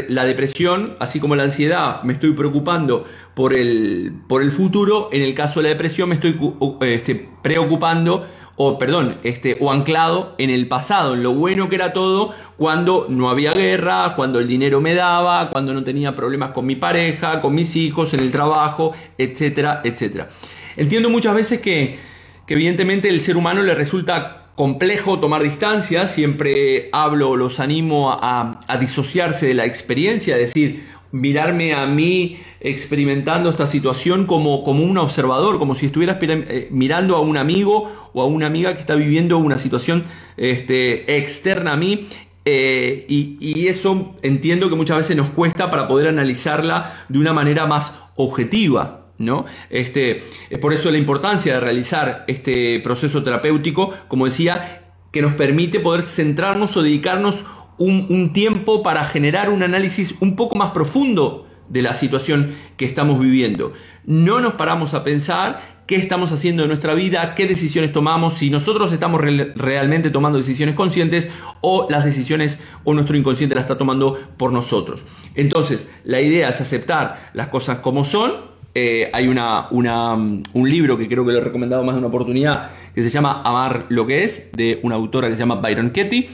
la, 0.09 0.25
depresión, 0.25 0.95
así 1.01 1.19
como 1.19 1.35
la 1.35 1.43
ansiedad, 1.43 2.03
me 2.03 2.13
estoy 2.13 2.35
preocupando 2.35 3.05
por 3.35 3.55
el, 3.55 4.13
por 4.29 4.43
el 4.43 4.53
futuro, 4.53 5.09
en 5.11 5.23
el 5.23 5.35
caso 5.35 5.59
de 5.59 5.65
la 5.65 5.69
depresión 5.71 6.11
me 6.11 6.15
estoy 6.15 6.39
este, 6.83 7.29
preocupando 7.43 8.27
o 8.57 8.79
perdón, 8.79 9.17
este, 9.25 9.57
o 9.61 9.73
anclado 9.73 10.35
en 10.39 10.51
el 10.51 10.69
pasado, 10.69 11.15
en 11.15 11.23
lo 11.23 11.35
bueno 11.35 11.69
que 11.69 11.75
era 11.75 11.93
todo, 11.93 12.35
cuando 12.57 13.07
no 13.09 13.31
había 13.31 13.53
guerra, 13.53 14.15
cuando 14.15 14.39
el 14.39 14.47
dinero 14.47 14.81
me 14.81 14.95
daba, 14.95 15.51
cuando 15.51 15.75
no 15.75 15.83
tenía 15.83 16.15
problemas 16.15 16.51
con 16.51 16.67
mi 16.67 16.77
pareja, 16.77 17.41
con 17.41 17.55
mis 17.55 17.75
hijos, 17.75 18.15
en 18.15 18.21
el 18.21 18.31
trabajo, 18.31 18.93
etcétera, 19.19 19.81
etcétera. 19.83 20.29
Entiendo 20.77 21.11
muchas 21.11 21.35
veces 21.35 21.61
que, 21.61 21.99
que 22.47 22.55
evidentemente 22.55 23.09
el 23.09 23.23
ser 23.23 23.37
humano 23.37 23.63
le 23.63 23.75
resulta 23.75 24.46
complejo 24.57 25.21
tomar 25.21 25.43
distancia, 25.43 26.09
siempre 26.09 26.89
hablo, 26.91 27.37
los 27.37 27.61
animo 27.61 28.11
a, 28.11 28.59
disociarse 28.81 29.47
de 29.47 29.55
la 29.55 29.67
experiencia, 29.67 30.37
es 30.39 30.55
decir, 30.55 30.85
mirarme 31.13 31.75
a 31.75 31.87
mí 31.87 32.39
experimentando 32.61 33.51
esta 33.51 33.67
situación 33.67 34.27
como, 34.27 34.65
como 34.65 34.83
un 34.83 34.99
observador, 34.99 35.59
como 35.59 35.75
si 35.75 35.87
estuviera 35.87 36.19
eh, 36.21 36.69
mirando 36.71 37.17
a 37.17 37.21
un 37.21 37.37
amigo 37.37 38.11
o 38.13 38.23
a 38.23 38.27
una 38.27 38.47
amiga 38.47 38.75
que 38.75 38.81
está 38.81 38.95
viviendo 38.95 39.39
una 39.39 39.59
situación 39.59 40.05
este, 40.37 41.17
externa 41.19 41.75
a 41.75 41.77
mí. 41.77 42.09
Eh, 42.49 43.05
y 43.09 43.67
eso 43.67 44.15
entiendo 44.23 44.71
que 44.71 44.77
muchas 44.77 44.99
veces 44.99 45.17
nos 45.17 45.31
cuesta 45.31 45.69
para 45.71 45.89
poder 45.89 46.09
analizarla 46.09 47.05
de 47.09 47.19
una 47.19 47.33
manera 47.33 47.67
más 47.67 47.95
objetiva. 48.15 49.06
¿No? 49.19 49.47
Este, 49.71 50.25
por 50.61 50.73
eso 50.73 50.91
la 50.91 50.99
importancia 50.99 51.55
de 51.55 51.61
realizar 51.61 52.25
este 52.29 52.81
proceso 52.81 53.23
terapéutico, 53.23 53.93
como 54.09 54.27
decía, 54.27 54.83
que 55.13 55.23
nos 55.23 55.35
permite 55.35 55.81
poder 55.81 56.03
centrarnos 56.03 56.77
o 56.77 56.83
dedicarnos 56.83 57.45
un, 57.79 58.33
tiempo 58.33 58.83
para 58.83 59.05
generar 59.05 59.51
un 59.51 59.63
análisis 59.63 60.15
un 60.21 60.37
poco 60.37 60.57
más 60.57 60.71
profundo 60.73 61.47
de 61.69 61.83
la 61.83 61.95
situación 61.95 62.55
que 62.77 62.85
estamos 62.85 63.19
viviendo. 63.19 63.73
No 64.05 64.41
nos 64.41 64.55
paramos 64.55 64.95
a 64.95 65.03
pensar 65.03 65.83
qué 65.87 65.97
estamos 65.97 66.33
haciendo 66.33 66.63
en 66.63 66.69
nuestra 66.69 66.95
vida, 66.95 67.35
qué 67.35 67.47
decisiones 67.47 67.93
tomamos, 67.93 68.35
si 68.35 68.51
nosotros 68.51 68.93
estamos 68.93 69.21
realmente 69.21 70.11
tomando 70.11 70.39
decisiones 70.39 70.75
conscientes 70.75 71.31
o 71.61 71.87
las 71.91 72.05
decisiones 72.05 72.61
o 72.85 72.95
nuestro 72.95 73.17
inconsciente 73.17 73.55
las 73.55 73.65
está 73.65 73.79
tomando 73.79 74.19
por 74.37 74.53
nosotros. 74.53 75.05
Entonces, 75.35 75.91
la 76.05 76.21
idea 76.21 76.49
es 76.49 76.61
aceptar 76.61 77.31
las 77.35 77.49
cosas 77.49 77.79
como 77.79 78.05
son, 78.05 78.56
eh, 78.79 79.09
hay 79.15 79.27
una, 79.27 79.69
un 79.71 80.71
libro 80.71 80.99
que 80.99 81.09
creo 81.09 81.25
que 81.25 81.33
lo 81.33 81.39
he 81.39 81.41
recomendado 81.41 81.83
más 81.83 81.95
de 81.95 82.01
una 82.01 82.09
oportunidad 82.09 82.73
que 82.95 83.03
se 83.03 83.09
llama 83.09 83.41
Amar 83.43 83.87
lo 83.89 84.07
que 84.07 84.23
es, 84.23 84.51
de 84.53 84.81
una 84.83 84.97
autora 84.97 85.29
que 85.29 85.35
se 85.35 85.39
llama 85.39 85.55
Byron 85.55 85.93
Ketty. 85.93 86.29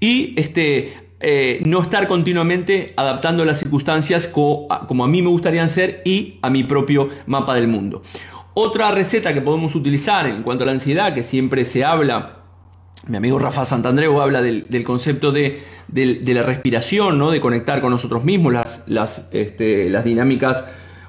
Y 0.00 0.34
este, 0.36 0.94
eh, 1.20 1.60
no 1.64 1.80
estar 1.80 2.08
continuamente 2.08 2.92
adaptando 2.96 3.44
las 3.44 3.60
circunstancias 3.60 4.26
como 4.26 5.04
a 5.04 5.06
mí 5.06 5.22
me 5.22 5.28
gustaría 5.28 5.68
ser 5.68 6.02
y 6.04 6.40
a 6.42 6.50
mi 6.50 6.64
propio 6.64 7.08
mapa 7.26 7.54
del 7.54 7.68
mundo. 7.68 8.02
Otra 8.54 8.90
receta 8.90 9.32
que 9.32 9.40
podemos 9.40 9.76
utilizar 9.76 10.26
en 10.26 10.42
cuanto 10.42 10.64
a 10.64 10.66
la 10.66 10.72
ansiedad, 10.72 11.14
que 11.14 11.22
siempre 11.22 11.64
se 11.66 11.84
habla, 11.84 12.40
mi 13.06 13.16
amigo 13.16 13.38
Rafa 13.38 13.64
Santandreu 13.64 14.20
habla 14.20 14.42
del, 14.42 14.82
concepto 14.82 15.30
de, 15.30 15.62
la 15.94 16.42
respiración, 16.42 17.16
¿no? 17.16 17.30
de 17.30 17.40
conectar 17.40 17.80
con 17.80 17.92
nosotros 17.92 18.24
mismos, 18.24 18.52
las, 18.52 18.82
las, 18.88 19.28
este, 19.30 19.88
las 19.88 20.04
dinámicas 20.04 20.64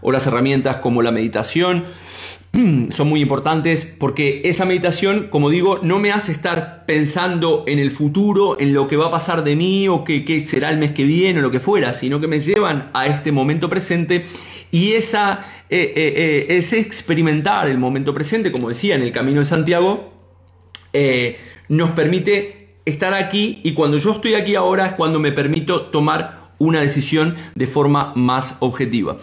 o 0.08 0.12
las 0.14 0.26
herramientas 0.26 0.78
como 0.78 1.02
la 1.02 1.12
meditación 1.12 1.84
son 2.92 3.10
muy 3.10 3.22
importantes 3.22 3.86
porque 3.86 4.40
esa 4.46 4.64
meditación, 4.64 5.28
como 5.30 5.50
digo, 5.50 5.82
no 5.84 6.00
me 6.00 6.14
hace 6.14 6.32
estar 6.32 6.86
pensando 6.86 7.66
en 7.68 7.78
el 7.78 7.92
futuro, 7.92 8.58
en 8.58 8.74
lo 8.74 8.88
que 8.88 8.96
va 8.96 9.08
a 9.08 9.12
pasar 9.12 9.44
de 9.44 9.58
mí 9.58 9.90
o 9.90 10.06
qué, 10.06 10.46
será 10.48 10.70
el 10.70 10.78
mes 10.78 10.94
que 10.94 11.04
viene 11.04 11.40
o 11.40 11.42
lo 11.42 11.52
que 11.52 11.60
fuera, 11.60 11.94
sino 11.94 12.22
que 12.22 12.28
me 12.28 12.40
llevan 12.40 12.90
a 12.94 13.08
este 13.08 13.34
momento 13.34 13.70
presente 13.70 14.26
y 14.72 14.94
esa, 14.94 15.46
eh, 15.70 15.92
eh, 15.94 16.14
eh, 16.16 16.58
ese 16.58 16.80
experimentar 16.80 17.68
el 17.68 17.78
momento 17.78 18.14
presente, 18.14 18.50
como 18.50 18.70
decía 18.70 18.96
en 18.96 19.02
el 19.02 19.12
Camino 19.12 19.40
de 19.40 19.46
Santiago, 19.46 20.14
nos 21.68 21.92
permite 21.92 22.70
estar 22.86 23.14
aquí 23.14 23.60
y 23.62 23.74
cuando 23.74 23.98
yo 23.98 24.14
estoy 24.14 24.36
aquí 24.36 24.56
ahora 24.56 24.86
es 24.86 24.94
cuando 24.94 25.20
me 25.20 25.34
permito 25.34 25.88
tomar 25.88 26.54
una 26.60 26.80
decisión 26.80 27.36
de 27.56 27.68
forma 27.68 28.14
más 28.16 28.56
objetiva. 28.62 29.18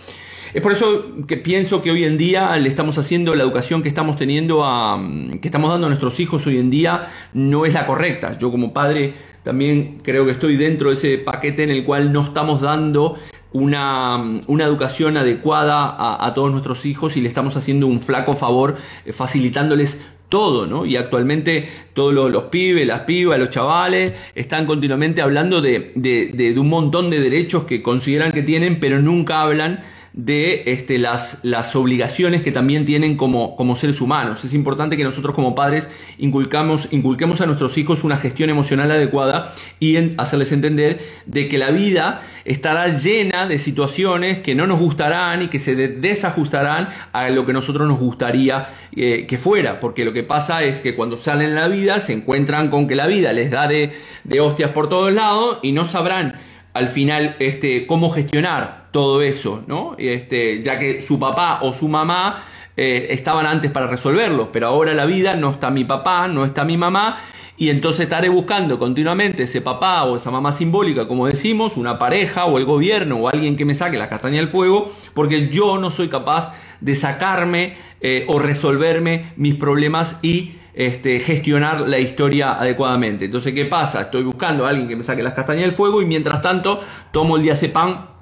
Es 0.54 0.62
por 0.62 0.70
eso 0.70 1.16
que 1.26 1.36
pienso 1.36 1.82
que 1.82 1.90
hoy 1.90 2.04
en 2.04 2.16
día 2.16 2.56
le 2.58 2.68
estamos 2.68 2.96
haciendo 2.96 3.34
la 3.34 3.42
educación 3.42 3.82
que 3.82 3.88
estamos 3.88 4.16
teniendo 4.16 4.64
a, 4.64 5.04
que 5.42 5.48
estamos 5.48 5.68
dando 5.68 5.86
a 5.86 5.90
nuestros 5.90 6.20
hijos 6.20 6.46
hoy 6.46 6.58
en 6.58 6.70
día 6.70 7.08
no 7.32 7.66
es 7.66 7.74
la 7.74 7.86
correcta. 7.86 8.38
Yo 8.38 8.52
como 8.52 8.72
padre 8.72 9.14
también 9.42 9.98
creo 10.04 10.24
que 10.24 10.30
estoy 10.30 10.56
dentro 10.56 10.90
de 10.90 10.94
ese 10.94 11.18
paquete 11.18 11.64
en 11.64 11.70
el 11.70 11.84
cual 11.84 12.12
no 12.12 12.22
estamos 12.22 12.60
dando 12.60 13.16
una, 13.50 14.40
educación 14.46 15.16
adecuada 15.16 15.86
a, 15.88 16.24
a, 16.24 16.34
todos 16.34 16.52
nuestros 16.52 16.86
hijos 16.86 17.16
y 17.16 17.20
le 17.20 17.26
estamos 17.26 17.56
haciendo 17.56 17.88
un 17.88 18.00
flaco 18.00 18.34
favor 18.34 18.76
eh, 19.04 19.12
facilitándoles 19.12 20.04
todo, 20.28 20.66
¿no? 20.66 20.86
Y 20.86 20.96
actualmente 20.96 21.68
todos 21.94 22.14
los, 22.14 22.44
pibes, 22.44 22.86
las 22.86 23.00
pibas, 23.00 23.38
los 23.38 23.50
chavales 23.50 24.14
están 24.34 24.66
continuamente 24.66 25.20
hablando 25.20 25.60
de, 25.60 25.92
de, 25.96 26.54
un 26.58 26.68
montón 26.68 27.10
de 27.10 27.20
derechos 27.20 27.64
que 27.64 27.82
consideran 27.82 28.32
que 28.32 28.42
tienen, 28.42 28.80
pero 28.80 29.00
nunca 29.00 29.42
hablan 29.42 29.82
de 30.14 30.62
este, 30.66 30.96
las, 30.98 31.40
las 31.42 31.74
obligaciones 31.74 32.42
que 32.42 32.52
también 32.52 32.84
tienen 32.84 33.16
como, 33.16 33.56
como 33.56 33.74
seres 33.74 34.00
humanos. 34.00 34.44
Es 34.44 34.54
importante 34.54 34.96
que 34.96 35.02
nosotros 35.02 35.34
como 35.34 35.56
padres 35.56 35.88
inculcamos, 36.18 36.86
inculquemos 36.92 37.40
a 37.40 37.46
nuestros 37.46 37.76
hijos 37.78 38.04
una 38.04 38.16
gestión 38.16 38.48
emocional 38.48 38.92
adecuada 38.92 39.52
y 39.80 40.16
hacerles 40.16 40.52
entender 40.52 41.04
de 41.26 41.48
que 41.48 41.58
la 41.58 41.72
vida 41.72 42.22
estará 42.44 42.96
llena 42.96 43.48
de 43.48 43.58
situaciones 43.58 44.38
que 44.38 44.54
no 44.54 44.68
nos 44.68 44.78
gustarán 44.78 45.42
y 45.42 45.48
que 45.48 45.58
se 45.58 45.74
desajustarán 45.74 46.90
a 47.12 47.28
lo 47.30 47.44
que 47.44 47.52
nosotros 47.52 47.88
nos 47.88 47.98
gustaría 47.98 48.68
eh, 48.94 49.26
que 49.26 49.36
fuera. 49.36 49.80
Porque 49.80 50.04
lo 50.04 50.12
que 50.12 50.22
pasa 50.22 50.62
es 50.62 50.80
que 50.80 50.94
cuando 50.94 51.16
salen 51.16 51.48
en 51.48 51.54
la 51.56 51.66
vida 51.66 51.98
se 51.98 52.12
encuentran 52.12 52.70
con 52.70 52.86
que 52.86 52.94
la 52.94 53.08
vida 53.08 53.32
les 53.32 53.50
da 53.50 53.66
de, 53.66 53.92
de 54.22 54.40
hostias 54.40 54.70
por 54.70 54.88
todos 54.88 55.12
lados 55.12 55.58
y 55.62 55.72
no 55.72 55.84
sabrán 55.84 56.53
al 56.74 56.88
final 56.88 57.36
este, 57.38 57.86
cómo 57.86 58.10
gestionar 58.10 58.88
todo 58.90 59.22
eso, 59.22 59.62
¿no? 59.66 59.94
Este, 59.96 60.62
ya 60.62 60.78
que 60.78 61.00
su 61.00 61.18
papá 61.18 61.60
o 61.62 61.72
su 61.72 61.88
mamá 61.88 62.44
eh, 62.76 63.06
estaban 63.10 63.46
antes 63.46 63.70
para 63.70 63.86
resolverlo, 63.86 64.50
pero 64.52 64.66
ahora 64.66 64.92
la 64.92 65.06
vida 65.06 65.36
no 65.36 65.52
está 65.52 65.70
mi 65.70 65.84
papá, 65.84 66.28
no 66.28 66.44
está 66.44 66.64
mi 66.64 66.76
mamá, 66.76 67.20
y 67.56 67.70
entonces 67.70 68.00
estaré 68.00 68.28
buscando 68.28 68.80
continuamente 68.80 69.44
ese 69.44 69.60
papá 69.60 70.02
o 70.04 70.16
esa 70.16 70.32
mamá 70.32 70.52
simbólica, 70.52 71.06
como 71.06 71.28
decimos, 71.28 71.76
una 71.76 72.00
pareja 72.00 72.46
o 72.46 72.58
el 72.58 72.64
gobierno 72.64 73.16
o 73.16 73.28
alguien 73.28 73.56
que 73.56 73.64
me 73.64 73.76
saque 73.76 73.96
la 73.96 74.08
castaña 74.08 74.38
del 74.38 74.48
fuego, 74.48 74.92
porque 75.14 75.50
yo 75.50 75.78
no 75.78 75.92
soy 75.92 76.08
capaz 76.08 76.52
de 76.80 76.96
sacarme 76.96 77.76
eh, 78.00 78.24
o 78.26 78.40
resolverme 78.40 79.32
mis 79.36 79.54
problemas 79.54 80.18
y 80.22 80.56
este, 80.74 81.20
gestionar 81.20 81.82
la 81.82 81.98
historia 81.98 82.54
adecuadamente. 82.54 83.26
Entonces, 83.26 83.54
¿qué 83.54 83.64
pasa? 83.64 84.02
Estoy 84.02 84.24
buscando 84.24 84.66
a 84.66 84.70
alguien 84.70 84.88
que 84.88 84.96
me 84.96 85.02
saque 85.02 85.22
las 85.22 85.34
castañas 85.34 85.64
del 85.64 85.72
fuego 85.72 86.02
y 86.02 86.06
mientras 86.06 86.42
tanto 86.42 86.80
tomo 87.12 87.36
el 87.36 87.42
diazepam 87.42 88.13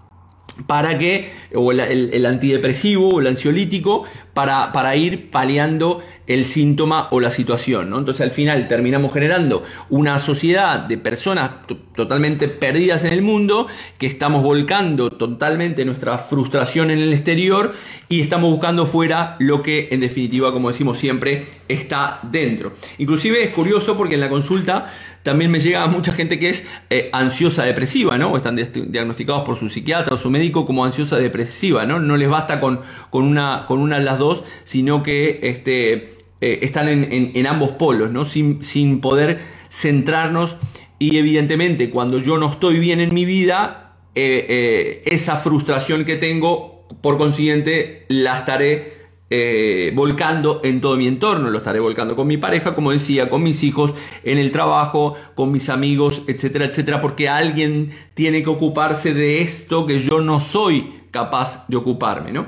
para 0.66 0.98
que, 0.98 1.32
o 1.54 1.72
el, 1.72 2.26
antidepresivo 2.26 3.08
o 3.08 3.20
el 3.20 3.26
ansiolítico, 3.26 4.04
para, 4.34 4.72
para, 4.72 4.96
ir 4.96 5.30
paliando 5.30 6.02
el 6.26 6.44
síntoma 6.44 7.08
o 7.10 7.20
la 7.20 7.30
situación. 7.30 7.90
¿no? 7.90 7.98
Entonces 7.98 8.22
al 8.22 8.30
final 8.30 8.68
terminamos 8.68 9.12
generando 9.12 9.62
una 9.90 10.18
sociedad 10.18 10.80
de 10.80 10.98
personas 10.98 11.50
totalmente 11.94 12.48
perdidas 12.48 13.04
en 13.04 13.12
el 13.12 13.22
mundo, 13.22 13.66
que 13.98 14.06
estamos 14.06 14.42
volcando 14.42 15.10
totalmente 15.10 15.84
nuestra 15.84 16.18
frustración 16.18 16.90
en 16.90 16.98
el 16.98 17.12
exterior 17.12 17.74
y 18.08 18.20
estamos 18.20 18.50
buscando 18.50 18.86
fuera 18.86 19.36
lo 19.38 19.62
que 19.62 19.88
en 19.90 20.00
definitiva, 20.00 20.52
como 20.52 20.68
decimos 20.68 20.98
siempre, 20.98 21.46
está 21.68 22.20
dentro. 22.22 22.74
Inclusive 22.98 23.42
es 23.42 23.54
curioso 23.54 23.96
porque 23.96 24.14
en 24.14 24.20
la 24.20 24.28
consulta 24.28 24.92
también 25.22 25.50
me 25.50 25.60
llega 25.60 25.86
mucha 25.86 26.12
gente 26.12 26.38
que 26.38 26.48
es 26.48 26.66
eh, 26.90 27.08
ansiosa 27.12 27.64
depresiva, 27.64 28.18
¿no? 28.18 28.36
Están 28.36 28.56
diagnosticados 28.56 29.44
por 29.44 29.56
su 29.56 29.68
psiquiatra 29.68 30.14
o 30.14 30.18
su 30.18 30.30
médico 30.30 30.66
como 30.66 30.84
ansiosa 30.84 31.16
depresiva, 31.18 31.86
¿no? 31.86 32.00
No 32.00 32.16
les 32.16 32.28
basta 32.28 32.60
con, 32.60 32.80
con, 33.10 33.24
una, 33.24 33.66
con 33.66 33.80
una 33.80 33.98
de 33.98 34.04
las 34.04 34.18
dos, 34.18 34.44
sino 34.64 35.02
que 35.02 35.40
este, 35.42 35.94
eh, 36.40 36.58
están 36.62 36.88
en, 36.88 37.46
ambos 37.46 37.72
polos, 37.72 38.10
¿no? 38.10 38.24
Sin, 38.24 38.64
sin 38.64 39.00
poder 39.00 39.40
centrarnos 39.70 40.56
y 40.98 41.16
evidentemente 41.16 41.90
cuando 41.90 42.18
yo 42.18 42.38
no 42.38 42.48
estoy 42.50 42.78
bien 42.78 43.00
en 43.00 43.14
mi 43.14 43.24
vida, 43.24 43.96
eh, 44.14 45.02
esa 45.06 45.36
frustración 45.36 46.04
que 46.04 46.16
tengo, 46.16 46.86
por 47.00 47.16
consiguiente, 47.16 48.06
la 48.08 48.38
estaré 48.38 49.01
eh, 49.34 49.92
volcando 49.94 50.60
en 50.62 50.82
todo 50.82 50.98
mi 50.98 51.06
entorno. 51.06 51.48
Lo 51.48 51.56
estaré 51.56 51.80
volcando 51.80 52.14
con 52.14 52.26
mi 52.26 52.36
pareja, 52.36 52.74
como 52.74 52.90
decía, 52.90 53.30
con 53.30 53.42
mis 53.42 53.62
hijos, 53.62 53.94
en 54.24 54.36
el 54.36 54.52
trabajo, 54.52 55.14
con 55.34 55.50
mis 55.50 55.70
amigos, 55.70 56.20
etcétera, 56.26 56.66
etcétera, 56.66 57.00
porque 57.00 57.30
alguien 57.30 57.92
tiene 58.12 58.42
que 58.42 58.50
ocuparse 58.50 59.14
de 59.14 59.40
esto 59.40 59.86
que 59.86 60.00
yo 60.00 60.20
no 60.20 60.42
soy 60.42 60.92
capaz 61.10 61.66
de 61.68 61.78
ocuparme, 61.78 62.30
¿no? 62.30 62.44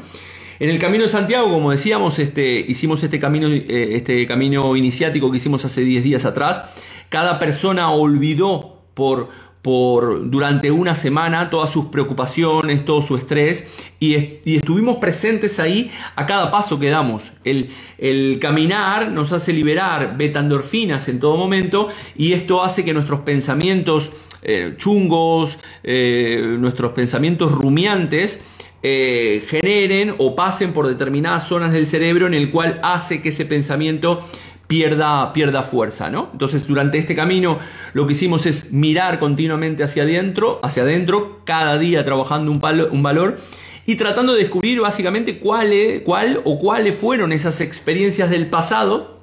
En 0.60 0.68
el 0.68 0.78
Camino 0.78 1.04
de 1.04 1.08
Santiago, 1.08 1.50
como 1.50 1.70
decíamos, 1.70 2.18
este, 2.18 2.58
hicimos 2.58 3.02
este 3.02 3.18
camino, 3.18 3.48
eh, 3.48 3.96
este 3.96 4.26
camino 4.26 4.76
iniciático 4.76 5.30
que 5.30 5.38
hicimos 5.38 5.64
hace 5.64 5.80
10 5.80 6.04
días 6.04 6.26
atrás. 6.26 6.64
Cada 7.08 7.38
persona 7.38 7.90
olvidó 7.92 8.82
por, 8.92 9.30
por 9.64 10.30
durante 10.30 10.70
una 10.70 10.94
semana 10.94 11.48
todas 11.48 11.70
sus 11.70 11.86
preocupaciones, 11.86 12.84
todo 12.84 13.00
su 13.00 13.16
estrés 13.16 13.66
y, 13.98 14.14
estuvimos 14.44 14.98
presentes 14.98 15.58
ahí 15.58 15.90
a 16.16 16.26
cada 16.26 16.50
paso 16.50 16.78
que 16.78 16.90
damos. 16.90 17.32
El, 17.44 17.70
el, 17.96 18.38
caminar 18.40 19.10
nos 19.10 19.32
hace 19.32 19.54
liberar 19.54 20.18
beta-endorfinas 20.18 21.08
en 21.08 21.18
todo 21.18 21.38
momento 21.38 21.88
y 22.14 22.34
esto 22.34 22.62
hace 22.62 22.84
que 22.84 22.92
nuestros 22.92 23.20
pensamientos 23.20 24.12
eh, 24.42 24.74
chungos, 24.76 25.58
eh, 25.82 26.56
nuestros 26.58 26.92
pensamientos 26.92 27.50
rumiantes, 27.50 28.40
eh, 28.82 29.42
generen 29.48 30.14
o 30.18 30.36
pasen 30.36 30.74
por 30.74 30.86
determinadas 30.86 31.48
zonas 31.48 31.72
del 31.72 31.86
cerebro 31.86 32.26
en 32.26 32.34
el 32.34 32.50
cual 32.50 32.80
hace 32.82 33.22
que 33.22 33.30
ese 33.30 33.46
pensamiento 33.46 34.20
pierda, 34.66 35.32
pierda 35.32 35.62
fuerza, 35.62 36.10
¿no? 36.10 36.30
Entonces, 36.32 36.66
durante 36.66 36.98
este 36.98 37.14
camino 37.14 37.58
lo 37.92 38.06
que 38.06 38.14
hicimos 38.14 38.46
es 38.46 38.72
mirar 38.72 39.18
continuamente 39.18 39.84
hacia 39.84 40.04
adentro, 40.04 40.60
hacia 40.62 40.82
adentro, 40.82 41.40
cada 41.44 41.78
día 41.78 42.04
trabajando 42.04 42.50
un, 42.50 42.60
un 42.90 43.02
valor 43.02 43.38
y 43.86 43.96
tratando 43.96 44.32
de 44.32 44.40
descubrir 44.40 44.80
básicamente 44.80 45.38
cuál, 45.38 45.72
cuál 46.04 46.40
o 46.44 46.58
cuáles 46.58 46.96
fueron 46.96 47.32
esas 47.32 47.60
experiencias 47.60 48.30
del 48.30 48.48
pasado 48.48 49.20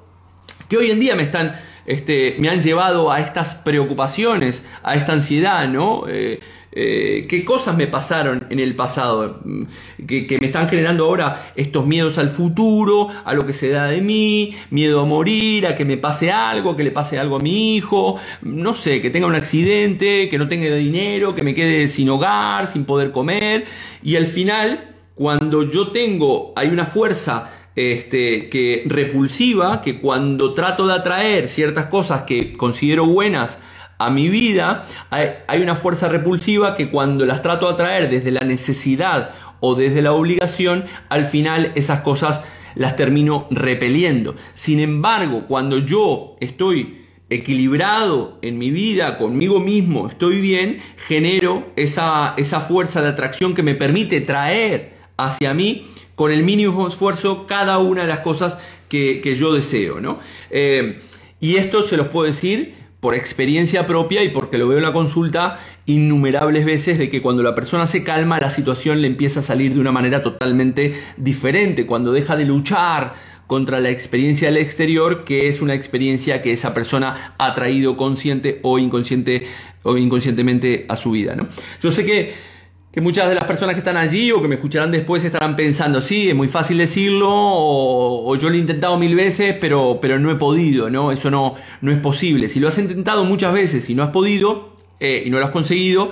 que 0.68 0.76
hoy 0.76 0.90
en 0.90 1.00
día 1.00 1.16
me 1.16 1.22
están 1.22 1.56
este, 1.86 2.36
me 2.38 2.48
han 2.48 2.62
llevado 2.62 3.10
a 3.10 3.20
estas 3.20 3.54
preocupaciones, 3.54 4.64
a 4.82 4.94
esta 4.94 5.12
ansiedad, 5.12 5.68
¿no? 5.68 6.04
Eh, 6.08 6.40
eh, 6.74 7.26
qué 7.28 7.44
cosas 7.44 7.76
me 7.76 7.86
pasaron 7.86 8.46
en 8.48 8.58
el 8.58 8.74
pasado, 8.74 9.40
mm, 9.44 9.62
que, 10.06 10.38
me 10.40 10.46
están 10.46 10.68
generando 10.68 11.04
ahora 11.04 11.52
estos 11.54 11.86
miedos 11.86 12.16
al 12.16 12.30
futuro, 12.30 13.08
a 13.24 13.34
lo 13.34 13.44
que 13.44 13.52
se 13.52 13.68
da 13.68 13.86
de 13.86 14.00
mí, 14.00 14.56
miedo 14.70 15.00
a 15.00 15.04
morir, 15.04 15.66
a 15.66 15.74
que 15.74 15.84
me 15.84 15.98
pase 15.98 16.32
algo, 16.32 16.74
que 16.74 16.82
le 16.84 16.90
pase 16.90 17.18
algo 17.18 17.36
a 17.36 17.40
mi 17.40 17.76
hijo, 17.76 18.18
no 18.40 18.74
sé, 18.74 19.02
que 19.02 19.10
tenga 19.10 19.26
un 19.26 19.34
accidente, 19.34 20.30
que 20.30 20.38
no 20.38 20.48
tenga 20.48 20.74
dinero, 20.74 21.34
que 21.34 21.42
me 21.42 21.54
quede 21.54 21.88
sin 21.88 22.08
hogar, 22.08 22.66
sin 22.68 22.86
poder 22.86 23.12
comer, 23.12 23.66
y 24.02 24.16
al 24.16 24.26
final, 24.26 24.96
cuando 25.14 25.70
yo 25.70 25.88
tengo, 25.88 26.54
hay 26.56 26.68
una 26.68 26.86
fuerza 26.86 27.52
este, 27.76 28.48
que 28.48 28.84
repulsiva, 28.86 29.82
que 29.82 29.98
cuando 29.98 30.54
trato 30.54 30.86
de 30.86 30.94
atraer 30.94 31.50
ciertas 31.50 31.86
cosas 31.86 32.22
que 32.22 32.56
considero 32.56 33.06
buenas, 33.06 33.58
a 34.06 34.10
mi 34.10 34.28
vida, 34.28 34.86
hay, 35.10 35.60
una 35.60 35.76
fuerza 35.76 36.08
repulsiva 36.08 36.74
que 36.74 36.90
cuando 36.90 37.24
las 37.24 37.42
trato 37.42 37.66
de 37.66 37.74
atraer 37.74 38.10
desde 38.10 38.30
la 38.30 38.40
necesidad 38.40 39.30
o 39.60 39.74
desde 39.74 40.02
la 40.02 40.12
obligación, 40.12 40.84
al 41.08 41.26
final 41.26 41.72
esas 41.74 42.00
cosas 42.00 42.44
las 42.74 42.96
termino 42.96 43.46
repeliendo. 43.50 44.34
Sin 44.54 44.80
embargo, 44.80 45.44
cuando 45.46 45.78
yo 45.78 46.36
estoy 46.40 47.02
equilibrado 47.30 48.38
en 48.42 48.58
mi 48.58 48.70
vida, 48.70 49.16
conmigo 49.16 49.60
mismo, 49.60 50.08
estoy 50.08 50.40
bien, 50.40 50.80
genero 50.96 51.72
esa, 51.76 52.34
esa 52.36 52.60
fuerza 52.60 53.02
de 53.02 53.08
atracción 53.08 53.54
que 53.54 53.62
me 53.62 53.74
permite 53.74 54.20
traer 54.20 54.94
hacia 55.16 55.54
mí 55.54 55.86
con 56.14 56.30
el 56.30 56.42
mínimo 56.42 56.86
esfuerzo 56.88 57.46
cada 57.46 57.78
una 57.78 58.02
de 58.02 58.08
las 58.08 58.20
cosas 58.20 58.58
que, 58.88 59.36
yo 59.38 59.52
deseo. 59.52 60.00
¿no? 60.00 60.18
Eh, 60.50 61.00
y 61.40 61.56
esto 61.56 61.88
se 61.88 61.96
los 61.96 62.08
puedo 62.08 62.26
decir 62.26 62.81
por 63.02 63.16
experiencia 63.16 63.84
propia 63.88 64.22
y 64.22 64.28
porque 64.28 64.58
lo 64.58 64.68
veo 64.68 64.78
en 64.78 64.84
la 64.84 64.92
consulta 64.92 65.58
innumerables 65.86 66.64
veces 66.64 66.98
de 66.98 67.10
que 67.10 67.20
cuando 67.20 67.42
la 67.42 67.52
persona 67.52 67.88
se 67.88 68.04
calma 68.04 68.38
la 68.38 68.48
situación 68.48 69.02
le 69.02 69.08
empieza 69.08 69.40
a 69.40 69.42
salir 69.42 69.74
de 69.74 69.80
una 69.80 69.90
manera 69.90 70.22
totalmente 70.22 70.94
diferente, 71.16 71.84
cuando 71.84 72.12
deja 72.12 72.36
de 72.36 72.44
luchar 72.44 73.14
contra 73.48 73.80
la 73.80 73.90
experiencia 73.90 74.46
del 74.46 74.58
exterior, 74.58 75.24
que 75.24 75.48
es 75.48 75.60
una 75.60 75.74
experiencia 75.74 76.42
que 76.42 76.52
esa 76.52 76.74
persona 76.74 77.34
ha 77.38 77.54
traído 77.56 77.96
consciente 77.96 78.60
o 78.62 78.78
inconsciente 78.78 79.48
o 79.82 79.96
inconscientemente 79.96 80.86
a 80.88 80.94
su 80.94 81.10
vida. 81.10 81.34
¿no? 81.34 81.48
Yo 81.82 81.90
sé 81.90 82.04
que 82.04 82.51
que 82.92 83.00
muchas 83.00 83.28
de 83.28 83.34
las 83.34 83.44
personas 83.44 83.74
que 83.74 83.78
están 83.78 83.96
allí 83.96 84.30
o 84.32 84.42
que 84.42 84.48
me 84.48 84.56
escucharán 84.56 84.92
después 84.92 85.24
estarán 85.24 85.56
pensando, 85.56 86.02
sí, 86.02 86.28
es 86.28 86.36
muy 86.36 86.48
fácil 86.48 86.76
decirlo, 86.76 87.28
o, 87.30 88.36
yo 88.36 88.50
lo 88.50 88.54
he 88.54 88.58
intentado 88.58 88.98
mil 88.98 89.14
veces, 89.14 89.56
pero, 89.58 89.98
pero 90.00 90.18
no 90.18 90.30
he 90.30 90.36
podido, 90.36 90.90
¿no? 90.90 91.10
Eso 91.10 91.30
no, 91.30 91.54
no 91.80 91.90
es 91.90 91.98
posible. 91.98 92.50
Si 92.50 92.60
lo 92.60 92.68
has 92.68 92.76
intentado 92.76 93.24
muchas 93.24 93.54
veces 93.54 93.88
y 93.88 93.94
no 93.94 94.02
has 94.02 94.10
podido 94.10 94.76
eh, 95.00 95.22
y 95.24 95.30
no 95.30 95.38
lo 95.38 95.46
has 95.46 95.50
conseguido, 95.50 96.10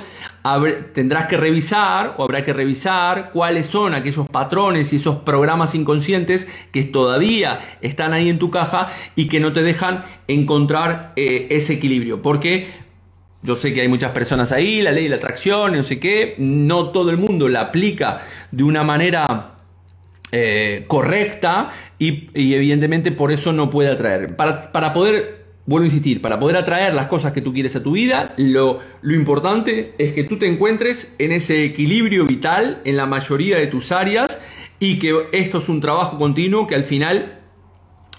tendrás 0.95 1.27
que 1.27 1.37
revisar 1.37 2.15
o 2.17 2.25
habrá 2.25 2.47
que 2.47 2.55
revisar 2.55 3.31
cuáles 3.31 3.67
son 3.67 3.93
aquellos 3.93 4.27
patrones 4.29 4.93
y 4.93 4.97
esos 4.97 5.17
programas 5.19 5.75
inconscientes 5.75 6.49
que 6.73 6.83
todavía 6.85 7.61
están 7.83 8.15
ahí 8.15 8.31
en 8.31 8.39
tu 8.39 8.51
caja 8.51 8.89
y 9.17 9.29
que 9.29 9.39
no 9.39 9.53
te 9.53 9.63
dejan 9.63 10.05
encontrar 10.29 11.13
eh, 11.17 11.49
ese 11.51 11.75
equilibrio. 11.75 12.23
Porque 12.23 12.69
yo 13.43 13.57
sé 13.57 13.73
que 13.73 13.81
hay 13.81 13.89
muchas 13.89 14.13
personas 14.13 14.53
ahí, 14.53 14.83
la 14.83 14.93
ley 14.93 15.05
de 15.05 15.11
la 15.11 15.17
atracción, 15.17 15.73
no 15.73 15.83
sé 15.83 15.99
qué, 15.99 16.35
no 16.39 16.91
todo 16.91 17.11
el 17.11 17.17
mundo 17.17 17.49
la 17.49 17.63
aplica 17.63 18.21
de 18.51 18.63
una 18.63 18.83
manera 18.83 19.57
eh, 20.33 20.85
correcta 20.87 21.73
y, 21.99 22.29
evidentemente 22.35 23.13
por 23.13 23.33
eso 23.33 23.53
no 23.53 23.71
puede 23.71 23.91
atraer. 23.91 24.37
Para, 24.37 24.71
para, 24.73 24.93
poder, 24.93 25.47
vuelvo 25.65 25.85
a 25.85 25.87
insistir, 25.87 26.21
para 26.21 26.39
poder 26.39 26.59
atraer 26.59 26.93
las 26.93 27.07
cosas 27.07 27.33
que 27.33 27.41
tú 27.41 27.55
quieres 27.55 27.75
a 27.77 27.83
tu 27.83 27.93
vida, 27.93 28.35
lo, 28.37 28.81
lo 29.01 29.15
importante 29.15 29.95
es 29.99 30.13
que 30.13 30.25
tú 30.25 30.39
te 30.39 30.47
encuentres 30.47 31.15
en 31.19 31.33
ese 31.33 31.65
equilibrio 31.65 32.27
vital 32.27 32.83
en 32.85 32.97
la 32.97 33.07
mayoría 33.07 33.57
de 33.57 33.69
tus 33.69 33.91
áreas 33.91 34.39
y 34.79 34.99
que 34.99 35.29
esto 35.33 35.59
es 35.59 35.69
un 35.69 35.81
trabajo 35.81 36.19
continuo 36.19 36.67
que 36.67 36.75
al 36.75 36.85
final 36.85 37.39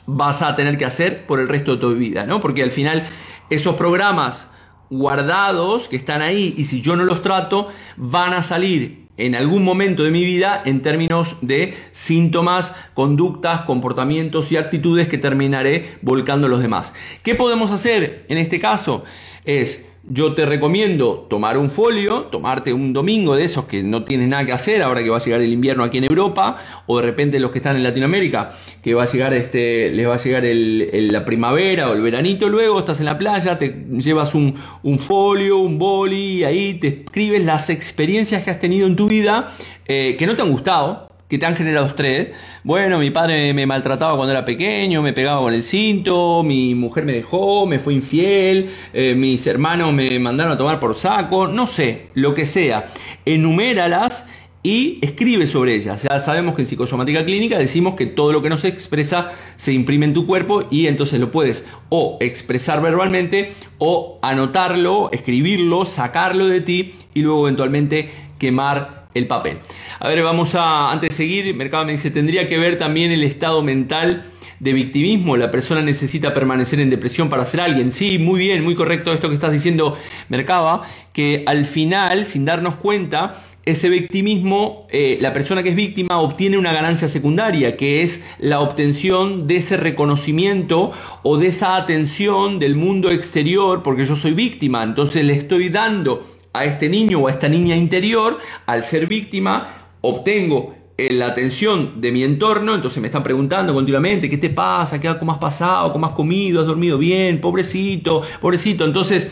vas 0.06 0.42
a 0.42 0.56
tener 0.56 0.78
que 0.78 0.86
hacer 0.86 1.26
por 1.26 1.40
el 1.40 1.48
resto 1.48 1.76
de 1.76 1.78
tu 1.78 1.96
vida, 1.96 2.26
¿no? 2.26 2.40
Porque 2.42 2.64
al 2.64 2.72
final 2.72 3.08
esos 3.50 3.76
programas 3.76 4.48
guardados 4.92 5.88
que 5.88 5.96
están 5.96 6.22
ahí 6.22 6.54
y 6.58 6.66
si 6.66 6.82
yo 6.82 6.96
no 6.96 7.06
los 7.06 7.24
trato 7.24 7.70
van 7.98 8.34
a 8.34 8.44
salir 8.44 9.08
en 9.18 9.36
algún 9.36 9.64
momento 9.64 10.04
de 10.04 10.12
mi 10.12 10.24
vida 10.24 10.62
en 10.66 10.82
términos 10.82 11.38
de 11.42 11.76
síntomas, 11.92 12.74
conductas, 12.94 13.62
comportamientos 13.62 14.52
y 14.52 14.58
actitudes 14.58 15.08
que 15.08 15.18
terminaré 15.18 15.98
volcando 16.02 16.48
a 16.48 16.50
los 16.50 16.62
demás. 16.62 16.94
¿Qué 17.24 17.36
podemos 17.36 17.72
hacer 17.72 18.26
en 18.30 18.38
este 18.38 18.60
caso? 18.60 19.04
Es 19.46 19.86
yo 20.14 20.34
te 20.34 20.46
recomiendo 20.46 21.26
tomar 21.30 21.58
un 21.58 21.70
folio, 21.70 22.24
tomarte 22.24 22.74
un 22.74 22.92
domingo 22.92 23.36
de 23.36 23.46
esos 23.46 23.66
que 23.66 23.82
no 23.82 24.04
tienes 24.04 24.28
nada 24.28 24.46
que 24.46 24.52
hacer 24.52 24.84
ahora 24.84 25.02
que 25.02 25.10
va 25.10 25.18
a 25.18 25.20
llegar 25.22 25.42
el 25.42 25.52
invierno 25.52 25.84
aquí 25.84 26.00
en 26.00 26.06
Europa, 26.06 26.58
o 26.86 26.98
de 26.98 27.04
repente 27.04 27.40
los 27.40 27.52
que 27.52 27.60
están 27.60 27.78
en 27.78 27.84
Latinoamérica, 27.84 28.52
que 28.82 28.94
va 28.94 29.04
a 29.04 29.12
llegar 29.12 29.34
este, 29.34 29.90
les 29.92 30.08
va 30.08 30.16
a 30.16 30.18
llegar 30.18 30.44
la 30.44 31.24
primavera 31.24 31.90
o 31.90 31.94
el 31.94 32.02
veranito, 32.02 32.50
luego 32.50 32.80
estás 32.80 33.00
en 33.00 33.06
la 33.06 33.18
playa, 33.18 33.58
te 33.58 33.86
llevas 33.92 34.36
un, 34.36 34.56
folio, 35.00 35.60
un 35.60 35.78
boli, 35.78 36.40
y 36.40 36.44
ahí 36.44 36.74
te 36.76 36.88
escribes 36.88 37.46
las 37.46 37.70
experiencias 37.70 38.44
que 38.44 38.52
has 38.52 38.60
tenido 38.60 38.88
en 38.88 38.96
tu 38.96 39.08
vida, 39.08 39.54
eh, 39.86 40.16
que 40.20 40.26
no 40.26 40.36
te 40.36 40.42
han 40.42 40.52
gustado, 40.52 41.11
que 41.32 41.38
te 41.38 41.46
han 41.46 41.56
generado 41.56 41.88
estrés. 41.88 42.32
Bueno, 42.62 43.00
mi 43.00 43.10
padre 43.10 43.54
me 43.54 43.66
maltrataba 43.66 44.18
cuando 44.18 44.34
era 44.34 44.44
pequeño, 44.44 45.02
me 45.02 45.14
pegaba 45.14 45.40
con 45.40 45.54
el 45.54 45.64
cinto, 45.64 46.44
mi 46.44 46.76
mujer 46.76 47.06
me 47.06 47.14
dejó, 47.14 47.66
me 47.66 47.80
fue 47.80 47.94
infiel, 47.94 48.70
eh, 48.92 49.16
mis 49.16 49.48
hermanos 49.48 49.94
me 49.94 50.20
mandaron 50.20 50.52
a 50.52 50.58
tomar 50.58 50.82
por 50.82 50.94
saco, 50.94 51.48
no 51.48 51.68
sé, 51.68 52.08
lo 52.16 52.36
que 52.36 52.46
sea. 52.46 52.88
Enuméralas 53.24 54.26
y 54.62 55.00
escribe 55.02 55.48
sobre 55.48 55.74
ellas. 55.74 56.04
Ya 56.04 56.20
sabemos 56.20 56.54
que 56.54 56.64
en 56.64 56.68
psicosomática 56.68 57.24
clínica 57.24 57.58
decimos 57.58 57.96
que 57.96 58.08
todo 58.08 58.34
lo 58.34 58.42
que 58.42 58.50
no 58.50 58.58
se 58.58 58.68
expresa 58.68 59.32
se 59.56 59.72
imprime 59.72 60.08
en 60.08 60.14
tu 60.14 60.28
cuerpo 60.28 60.66
y 60.70 60.88
entonces 60.88 61.22
lo 61.22 61.32
puedes 61.32 61.66
o 61.88 62.18
expresar 62.20 62.82
verbalmente 62.82 63.54
o 63.78 64.20
anotarlo, 64.22 65.10
escribirlo, 65.14 65.86
sacarlo 65.86 66.50
de 66.50 66.60
ti 66.60 66.94
y 67.14 67.22
luego 67.22 67.48
eventualmente 67.48 68.12
quemar 68.38 69.01
el 69.14 69.28
papel. 69.28 69.60
A 70.00 70.08
ver, 70.08 70.24
vamos 70.24 70.56
a, 70.56 70.92
antes 70.92 71.10
de 71.10 71.16
seguir, 71.16 71.56
Mercado 71.56 71.86
me 71.86 71.94
dice, 71.94 72.12
tendría 72.12 72.48
que 72.48 72.58
ver 72.58 72.78
también 72.78 73.12
el 73.12 73.24
estado 73.24 73.62
mental 73.62 74.26
de 74.62 74.74
victimismo, 74.74 75.38
la 75.38 75.50
persona 75.50 75.82
necesita 75.82 76.36
permanecer 76.36 76.80
en 76.80 76.92
depresión 76.92 77.30
para 77.30 77.46
ser 77.48 77.62
alguien. 77.62 77.94
Sí, 77.94 78.20
muy 78.20 78.40
bien, 78.40 78.64
muy 78.64 78.76
correcto 78.76 79.12
esto 79.12 79.28
que 79.28 79.34
estás 79.34 79.52
diciendo, 79.52 79.98
Mercaba, 80.30 80.84
que 81.14 81.44
al 81.48 81.66
final, 81.66 82.26
sin 82.26 82.46
darnos 82.46 82.76
cuenta, 82.76 83.42
ese 83.66 83.90
victimismo, 83.90 84.88
eh, 84.92 85.18
la 85.20 85.34
persona 85.34 85.64
que 85.64 85.70
es 85.70 85.76
víctima 85.76 86.20
obtiene 86.20 86.60
una 86.60 86.74
ganancia 86.74 87.08
secundaria, 87.08 87.76
que 87.76 88.04
es 88.04 88.24
la 88.38 88.60
obtención 88.60 89.48
de 89.48 89.58
ese 89.58 89.78
reconocimiento 89.78 90.92
o 91.24 91.38
de 91.38 91.48
esa 91.48 91.76
atención 91.76 92.60
del 92.60 92.76
mundo 92.76 93.10
exterior, 93.10 93.82
porque 93.82 94.06
yo 94.06 94.16
soy 94.16 94.34
víctima, 94.34 94.84
entonces 94.84 95.26
le 95.26 95.34
estoy 95.34 95.70
dando 95.70 96.24
a 96.54 96.66
este 96.66 96.90
niño 96.90 97.20
o 97.20 97.28
a 97.28 97.32
esta 97.32 97.50
niña 97.50 97.76
interior, 97.76 98.40
al 98.66 98.84
ser 98.84 99.08
víctima, 99.08 99.90
obtengo 100.02 100.76
eh, 100.98 101.14
la 101.14 101.28
atención 101.28 102.02
de 102.02 102.12
mi 102.12 102.24
entorno, 102.24 102.76
entonces 102.76 103.02
me 103.02 103.08
están 103.08 103.24
preguntando 103.24 103.74
continuamente, 103.74 104.30
¿qué 104.30 104.38
te 104.38 104.50
pasa? 104.50 105.00
¿Qué, 105.00 105.18
¿Cómo 105.18 105.32
has 105.32 105.38
pasado? 105.38 105.92
¿Cómo 105.92 106.06
has 106.06 106.14
comido? 106.14 106.62
¿Has 106.62 106.68
dormido 106.68 106.98
bien? 106.98 107.42
Pobrecito, 107.42 108.22
pobrecito. 108.40 108.86
Entonces, 108.86 109.32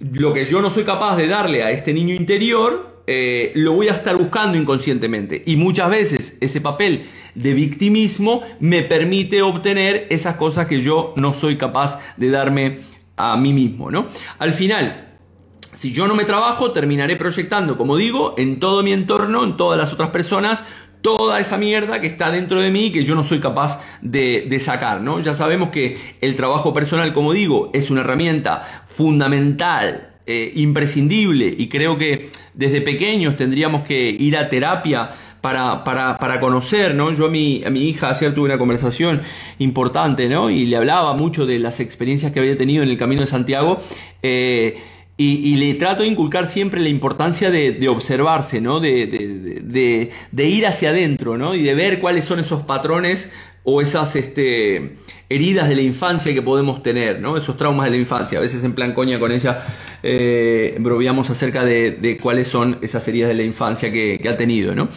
lo 0.00 0.32
que 0.32 0.44
yo 0.44 0.62
no 0.62 0.70
soy 0.70 0.84
capaz 0.84 1.16
de 1.16 1.26
darle 1.26 1.62
a 1.62 1.70
este 1.70 1.92
niño 1.92 2.14
interior, 2.14 3.02
eh, 3.06 3.50
lo 3.56 3.72
voy 3.72 3.88
a 3.88 3.92
estar 3.92 4.16
buscando 4.16 4.56
inconscientemente. 4.56 5.42
Y 5.46 5.56
muchas 5.56 5.90
veces 5.90 6.38
ese 6.40 6.60
papel 6.60 7.06
de 7.34 7.54
victimismo 7.54 8.42
me 8.60 8.82
permite 8.82 9.42
obtener 9.42 10.06
esas 10.10 10.36
cosas 10.36 10.66
que 10.66 10.80
yo 10.80 11.14
no 11.16 11.34
soy 11.34 11.56
capaz 11.56 11.98
de 12.16 12.30
darme 12.30 12.80
a 13.16 13.36
mí 13.36 13.52
mismo, 13.52 13.90
¿no? 13.90 14.06
Al 14.38 14.52
final, 14.52 15.09
si 15.80 15.92
yo 15.92 16.06
no 16.06 16.14
me 16.14 16.26
trabajo, 16.26 16.72
terminaré 16.72 17.16
proyectando, 17.16 17.78
como 17.78 17.96
digo, 17.96 18.34
en 18.36 18.60
todo 18.60 18.82
mi 18.82 18.92
entorno, 18.92 19.44
en 19.44 19.56
todas 19.56 19.78
las 19.78 19.94
otras 19.94 20.10
personas, 20.10 20.62
toda 21.00 21.40
esa 21.40 21.56
mierda 21.56 22.02
que 22.02 22.06
está 22.06 22.30
dentro 22.30 22.60
de 22.60 22.70
mí 22.70 22.88
y 22.88 22.92
que 22.92 23.02
yo 23.02 23.14
no 23.14 23.22
soy 23.22 23.40
capaz 23.40 23.80
de, 24.02 24.60
sacar, 24.60 25.00
¿no? 25.00 25.20
Ya 25.20 25.32
sabemos 25.32 25.70
que 25.70 25.96
el 26.20 26.36
trabajo 26.36 26.74
personal, 26.74 27.14
como 27.14 27.32
digo, 27.32 27.70
es 27.72 27.90
una 27.90 28.02
herramienta 28.02 28.84
fundamental, 28.88 30.10
eh, 30.26 30.52
imprescindible 30.56 31.46
y 31.56 31.70
creo 31.70 31.96
que 31.96 32.28
desde 32.52 32.82
pequeños 32.82 33.38
tendríamos 33.38 33.84
que 33.84 34.10
ir 34.10 34.36
a 34.36 34.50
terapia 34.50 35.12
para, 35.40 35.82
para, 35.82 36.18
para, 36.18 36.40
conocer, 36.40 36.94
¿no? 36.94 37.10
Yo 37.14 37.24
a 37.24 37.30
mi, 37.30 37.64
a 37.64 37.70
mi 37.70 37.88
hija 37.88 38.10
ayer 38.10 38.34
tuve 38.34 38.44
una 38.44 38.58
conversación 38.58 39.22
importante, 39.58 40.28
¿no? 40.28 40.50
Y 40.50 40.66
le 40.66 40.76
hablaba 40.76 41.14
mucho 41.14 41.46
de 41.46 41.58
las 41.58 41.80
experiencias 41.80 42.32
que 42.32 42.40
había 42.40 42.58
tenido 42.58 42.82
en 42.82 42.90
el 42.90 42.98
Camino 42.98 43.22
de 43.22 43.26
Santiago. 43.26 43.80
Eh, 44.22 44.78
y, 45.22 45.56
le 45.56 45.74
trato 45.74 46.02
de 46.02 46.08
inculcar 46.08 46.46
siempre 46.46 46.80
la 46.80 46.88
importancia 46.88 47.50
de, 47.50 47.88
observarse, 47.90 48.62
¿no? 48.62 48.80
De, 48.80 50.10
ir 50.32 50.66
hacia 50.66 50.90
adentro, 50.90 51.36
¿no? 51.36 51.54
Y 51.54 51.62
de 51.62 51.74
ver 51.74 52.00
cuáles 52.00 52.24
son 52.24 52.40
esos 52.40 52.62
patrones 52.62 53.30
o 53.62 53.82
esas 53.82 54.16
este, 54.16 54.96
heridas 55.28 55.68
de 55.68 55.74
la 55.74 55.82
infancia 55.82 56.32
que 56.32 56.40
podemos 56.40 56.82
tener, 56.82 57.20
¿no? 57.20 57.36
Esos 57.36 57.58
traumas 57.58 57.84
de 57.84 57.90
la 57.90 57.96
infancia. 57.98 58.38
A 58.38 58.40
veces 58.40 58.64
en 58.64 58.72
plan 58.72 58.94
coña 58.94 59.20
con 59.20 59.30
ella 59.30 59.62
eh, 60.02 60.78
broviamos 60.80 61.28
acerca 61.28 61.64
de, 61.64 62.18
cuáles 62.22 62.48
son 62.48 62.78
esas 62.80 63.06
heridas 63.06 63.28
de 63.28 63.34
la 63.34 63.42
infancia 63.42 63.92
que, 63.92 64.26
ha 64.26 64.38
tenido, 64.38 64.74
¿no? 64.74 64.88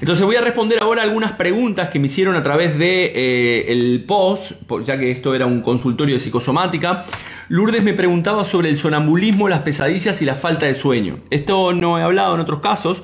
Entonces 0.00 0.24
voy 0.24 0.36
a 0.36 0.42
responder 0.42 0.78
ahora 0.80 1.02
algunas 1.02 1.32
preguntas 1.32 1.88
que 1.88 1.98
me 1.98 2.06
hicieron 2.06 2.36
a 2.36 2.44
través 2.44 2.78
de 2.78 3.06
eh, 3.06 3.72
el 3.72 4.04
post, 4.06 4.52
ya 4.84 4.96
que 4.96 5.10
esto 5.10 5.34
era 5.34 5.46
un 5.46 5.60
consultorio 5.60 6.14
de 6.14 6.20
psicosomática. 6.20 7.04
Lourdes 7.52 7.84
me 7.84 7.92
preguntaba 7.92 8.46
sobre 8.46 8.70
el 8.70 8.78
sonambulismo, 8.78 9.46
las 9.46 9.60
pesadillas 9.60 10.22
y 10.22 10.24
la 10.24 10.34
falta 10.34 10.64
de 10.64 10.74
sueño. 10.74 11.18
Esto 11.28 11.74
no 11.74 11.98
he 11.98 12.02
hablado 12.02 12.34
en 12.34 12.40
otros 12.40 12.60
casos. 12.60 13.02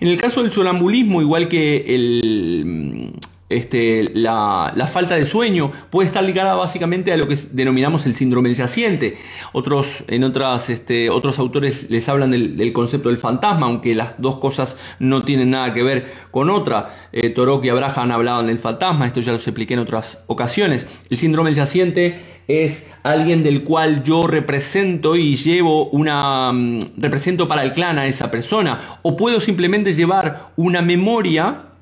En 0.00 0.08
el 0.08 0.16
caso 0.16 0.42
del 0.42 0.50
sonambulismo, 0.50 1.22
igual 1.22 1.46
que 1.46 1.84
el, 1.94 3.12
este, 3.56 4.10
la, 4.14 4.72
falta 4.90 5.16
de 5.16 5.24
sueño 5.26 5.72
puede 5.90 6.08
estar 6.08 6.22
ligada 6.22 6.54
básicamente 6.54 7.12
a 7.12 7.16
lo 7.16 7.28
que 7.28 7.38
denominamos 7.52 8.06
el 8.06 8.14
síndrome 8.14 8.48
del 8.48 8.58
yaciente. 8.58 9.16
Otros, 9.52 10.04
en 10.08 10.24
otras, 10.24 10.70
este, 10.70 11.10
otros 11.10 11.38
autores 11.38 11.90
les 11.90 12.08
hablan 12.08 12.30
del, 12.30 12.72
concepto 12.72 13.08
del 13.08 13.18
fantasma, 13.18 13.66
aunque 13.66 13.94
las 13.94 14.20
dos 14.20 14.36
cosas 14.36 14.76
no 14.98 15.22
tienen 15.22 15.50
nada 15.50 15.72
que 15.72 15.82
ver 15.82 16.12
con 16.30 16.50
otra. 16.50 17.08
Eh, 17.12 17.30
Torok 17.30 17.64
y 17.64 17.68
Abraham 17.68 18.12
hablaban 18.12 18.46
del 18.46 18.58
fantasma, 18.58 19.06
esto 19.06 19.20
ya 19.20 19.32
lo 19.32 19.38
expliqué 19.38 19.74
en 19.74 19.80
otras 19.80 20.24
ocasiones. 20.26 20.86
El 21.10 21.18
síndrome 21.18 21.54
yaciente 21.54 22.20
es 22.48 22.90
alguien 23.02 23.42
del 23.42 23.64
cual 23.64 24.02
yo 24.02 24.26
represento 24.26 25.16
y 25.16 25.36
llevo 25.36 25.88
una 25.90 26.52
mm, 26.52 26.78
represento 26.98 27.48
para 27.48 27.64
el 27.64 27.72
clan 27.72 27.98
a 27.98 28.06
esa 28.06 28.30
persona 28.30 28.98
o 29.02 29.16
puedo 29.16 29.40
simplemente 29.40 29.92
llevar 29.92 30.52
una 30.56 30.82
memoria 30.82 31.73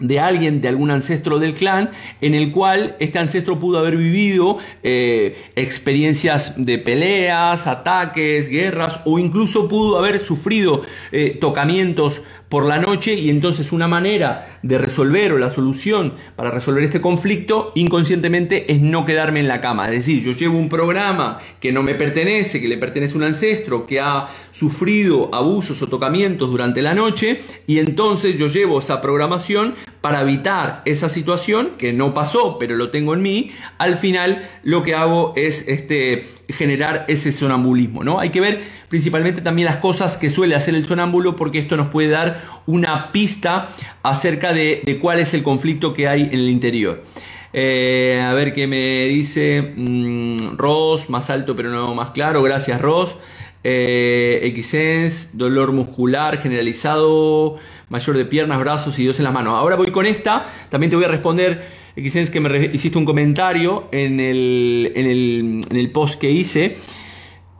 de 0.00 0.20
alguien, 0.20 0.60
de 0.60 0.68
algún 0.68 0.90
ancestro 0.90 1.38
del 1.38 1.54
clan, 1.54 1.90
en 2.20 2.34
el 2.34 2.52
cual 2.52 2.96
este 3.00 3.18
ancestro 3.18 3.58
pudo 3.58 3.78
haber 3.78 3.96
vivido 3.96 4.58
eh, 4.82 5.50
experiencias 5.56 6.54
de 6.56 6.78
peleas, 6.78 7.66
ataques, 7.66 8.48
guerras, 8.48 9.00
o 9.04 9.18
incluso 9.18 9.68
pudo 9.68 9.98
haber 9.98 10.20
sufrido 10.20 10.82
eh, 11.12 11.36
tocamientos 11.40 12.22
por 12.48 12.66
la 12.66 12.78
noche 12.78 13.14
y 13.14 13.30
entonces 13.30 13.72
una 13.72 13.88
manera 13.88 14.58
de 14.62 14.78
resolver 14.78 15.32
o 15.32 15.38
la 15.38 15.50
solución 15.50 16.14
para 16.36 16.50
resolver 16.50 16.82
este 16.84 17.00
conflicto 17.00 17.72
inconscientemente 17.74 18.72
es 18.72 18.80
no 18.80 19.04
quedarme 19.04 19.40
en 19.40 19.48
la 19.48 19.60
cama. 19.60 19.86
Es 19.88 20.06
decir, 20.06 20.22
yo 20.22 20.32
llevo 20.32 20.58
un 20.58 20.68
programa 20.68 21.38
que 21.60 21.72
no 21.72 21.82
me 21.82 21.94
pertenece, 21.94 22.60
que 22.60 22.68
le 22.68 22.78
pertenece 22.78 23.14
a 23.14 23.18
un 23.18 23.24
ancestro 23.24 23.86
que 23.86 24.00
ha 24.00 24.28
sufrido 24.50 25.34
abusos 25.34 25.80
o 25.82 25.86
tocamientos 25.88 26.50
durante 26.50 26.82
la 26.82 26.94
noche 26.94 27.42
y 27.66 27.78
entonces 27.78 28.38
yo 28.38 28.46
llevo 28.46 28.78
esa 28.78 29.00
programación 29.00 29.74
para 30.00 30.22
evitar 30.22 30.82
esa 30.84 31.08
situación 31.08 31.72
que 31.78 31.92
no 31.92 32.14
pasó 32.14 32.58
pero 32.58 32.76
lo 32.76 32.90
tengo 32.90 33.14
en 33.14 33.22
mí. 33.22 33.52
Al 33.78 33.96
final 33.96 34.48
lo 34.62 34.82
que 34.82 34.94
hago 34.94 35.32
es 35.36 35.66
este 35.68 36.28
generar 36.48 37.04
ese 37.08 37.32
sonambulismo, 37.32 38.04
¿no? 38.04 38.20
Hay 38.20 38.30
que 38.30 38.40
ver 38.40 38.62
principalmente 38.88 39.42
también 39.42 39.66
las 39.66 39.78
cosas 39.78 40.16
que 40.16 40.30
suele 40.30 40.54
hacer 40.54 40.74
el 40.74 40.84
sonámbulo 40.86 41.36
porque 41.36 41.58
esto 41.58 41.76
nos 41.76 41.88
puede 41.88 42.08
dar 42.08 42.42
una 42.66 43.12
pista 43.12 43.68
acerca 44.02 44.52
de, 44.52 44.98
cuál 45.00 45.18
es 45.18 45.34
el 45.34 45.42
conflicto 45.42 45.94
que 45.94 46.08
hay 46.08 46.22
en 46.22 46.34
el 46.34 46.48
interior. 46.48 47.04
Eh, 47.52 48.20
a 48.22 48.32
ver 48.34 48.52
qué 48.52 48.66
me 48.66 49.06
dice 49.08 49.72
mm, 49.74 50.56
Ross, 50.56 51.08
más 51.08 51.30
alto 51.30 51.56
pero 51.56 51.70
no 51.70 51.94
más 51.94 52.10
claro, 52.10 52.42
gracias 52.42 52.80
Ross. 52.80 53.16
Eh, 53.64 55.28
dolor 55.32 55.72
muscular 55.72 56.38
generalizado, 56.38 57.56
mayor 57.88 58.16
de 58.16 58.24
piernas, 58.24 58.58
brazos 58.60 58.98
y 58.98 59.06
dos 59.06 59.18
en 59.18 59.24
las 59.24 59.32
manos. 59.32 59.54
Ahora 59.54 59.76
voy 59.76 59.90
con 59.90 60.06
esta, 60.06 60.46
también 60.68 60.90
te 60.90 60.96
voy 60.96 61.04
a 61.04 61.08
responder 61.08 61.88
Xens 61.96 62.30
que 62.30 62.40
me 62.40 62.66
hiciste 62.66 62.98
un 62.98 63.04
comentario 63.04 63.88
en 63.92 64.20
el, 64.20 64.92
en 64.94 65.06
el, 65.06 65.60
en 65.70 65.76
el 65.76 65.90
post 65.90 66.20
que 66.20 66.30
hice 66.30 66.76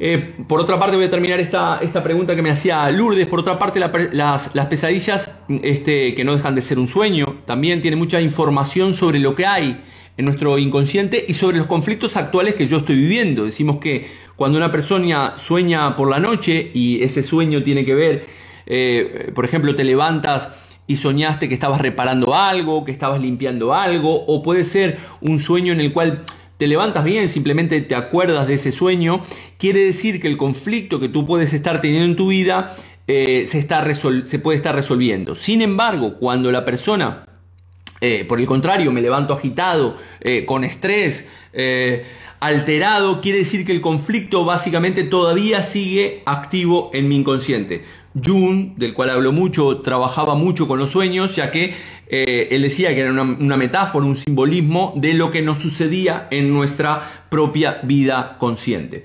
eh, 0.01 0.35
por 0.47 0.61
otra 0.61 0.79
parte, 0.79 0.95
voy 0.95 1.07
a 1.07 1.11
terminar 1.11 1.41
esta, 1.41 1.79
esta 1.83 2.03
pregunta 2.03 2.37
que 2.37 2.43
me 2.43 2.51
hacía 2.51 2.89
Lourdes. 2.91 3.27
Por 3.27 3.41
otra 3.41 3.59
parte, 3.59 3.81
las, 3.81 4.51
pesadillas, 4.69 5.31
este, 5.63 6.15
que 6.15 6.25
no 6.25 6.35
dejan 6.35 6.55
de 6.55 6.63
ser 6.63 6.79
un 6.79 6.87
sueño, 6.87 7.39
también 7.45 7.81
tiene 7.81 7.97
mucha 7.97 8.21
información 8.21 8.95
sobre 8.95 9.19
lo 9.19 9.35
que 9.35 9.47
hay 9.47 9.81
en 10.17 10.25
nuestro 10.25 10.59
inconsciente 10.59 11.25
y 11.27 11.35
sobre 11.35 11.59
los 11.59 11.67
conflictos 11.67 12.17
actuales 12.17 12.55
que 12.55 12.69
yo 12.69 12.79
estoy 12.79 12.97
viviendo. 12.97 13.45
Decimos 13.45 13.79
que 13.79 14.09
cuando 14.37 14.59
una 14.59 14.71
persona 14.71 15.37
sueña 15.37 15.97
por 15.97 16.09
la 16.09 16.21
noche 16.21 16.71
y 16.75 17.03
ese 17.03 17.25
sueño 17.25 17.63
tiene 17.65 17.85
que 17.85 17.95
ver, 17.95 18.27
eh, 18.71 19.33
por 19.35 19.47
ejemplo, 19.47 19.75
te 19.75 19.83
levantas 19.83 20.49
y 20.87 20.97
soñaste 20.97 21.49
que 21.49 21.55
estabas 21.55 21.81
reparando 21.81 22.35
algo, 22.35 22.85
que 22.85 22.93
estabas 22.93 23.21
limpiando 23.21 23.75
algo, 23.75 24.25
o 24.27 24.43
puede 24.43 24.65
ser 24.65 24.99
un 25.23 25.41
sueño 25.41 25.73
en 25.73 25.81
el 25.81 25.93
cual 25.93 26.25
te 26.59 26.67
levantas 26.67 27.05
bien, 27.05 27.31
simplemente 27.31 27.81
te 27.81 27.95
acuerdas 27.95 28.47
de 28.47 28.55
ese 28.55 28.71
sueño, 28.71 29.23
quiere 29.59 29.85
decir 29.85 30.21
que 30.21 30.29
el 30.29 30.37
conflicto 30.37 31.01
que 31.01 31.09
tú 31.09 31.27
puedes 31.27 31.53
estar 31.53 31.81
teniendo 31.81 32.07
en 32.07 32.17
tu 32.17 32.29
vida 32.29 32.77
eh, 33.07 33.47
se, 33.47 33.59
está 33.59 33.85
se 33.95 34.39
puede 34.39 34.57
estar 34.57 34.75
resolviendo. 34.75 35.35
Sin 35.35 35.63
embargo, 35.63 36.19
cuando 36.19 36.53
la 36.53 36.65
persona, 36.65 37.25
eh, 38.03 38.27
por 38.29 38.39
el 38.39 38.47
contrario, 38.47 38.93
me 38.93 39.01
levanto 39.01 39.33
agitado, 39.33 39.97
con 40.47 40.65
estrés, 40.65 41.27
alterado, 42.41 43.21
quiere 43.21 43.39
decir 43.39 43.65
que 43.65 43.73
el 43.73 43.81
conflicto 43.81 44.45
básicamente 44.45 45.05
todavía 45.05 45.63
sigue 45.63 46.23
activo 46.27 46.91
en 46.93 47.09
mi 47.09 47.17
inconsciente. 47.17 47.85
Jung, 48.25 48.77
del 48.77 48.95
cual 48.95 49.11
hablo 49.11 49.33
mucho, 49.33 49.79
trabajaba 49.79 50.35
mucho 50.35 50.67
con 50.67 50.79
los 50.79 50.91
sueños, 50.91 51.37
ya 51.37 51.51
que 51.51 51.75
eh, 52.09 52.49
él 52.51 52.63
decía 52.63 52.95
que 52.95 53.01
era 53.01 53.11
una, 53.11 53.23
una, 53.23 53.57
metáfora, 53.57 54.07
un 54.07 54.17
simbolismo 54.17 54.95
de 54.97 55.15
lo 55.15 55.31
que 55.31 55.43
nos 55.43 55.59
sucedía 55.59 56.29
en 56.31 56.53
nuestra 56.53 57.27
propia 57.29 57.81
vida 57.83 58.37
consciente. 58.39 59.05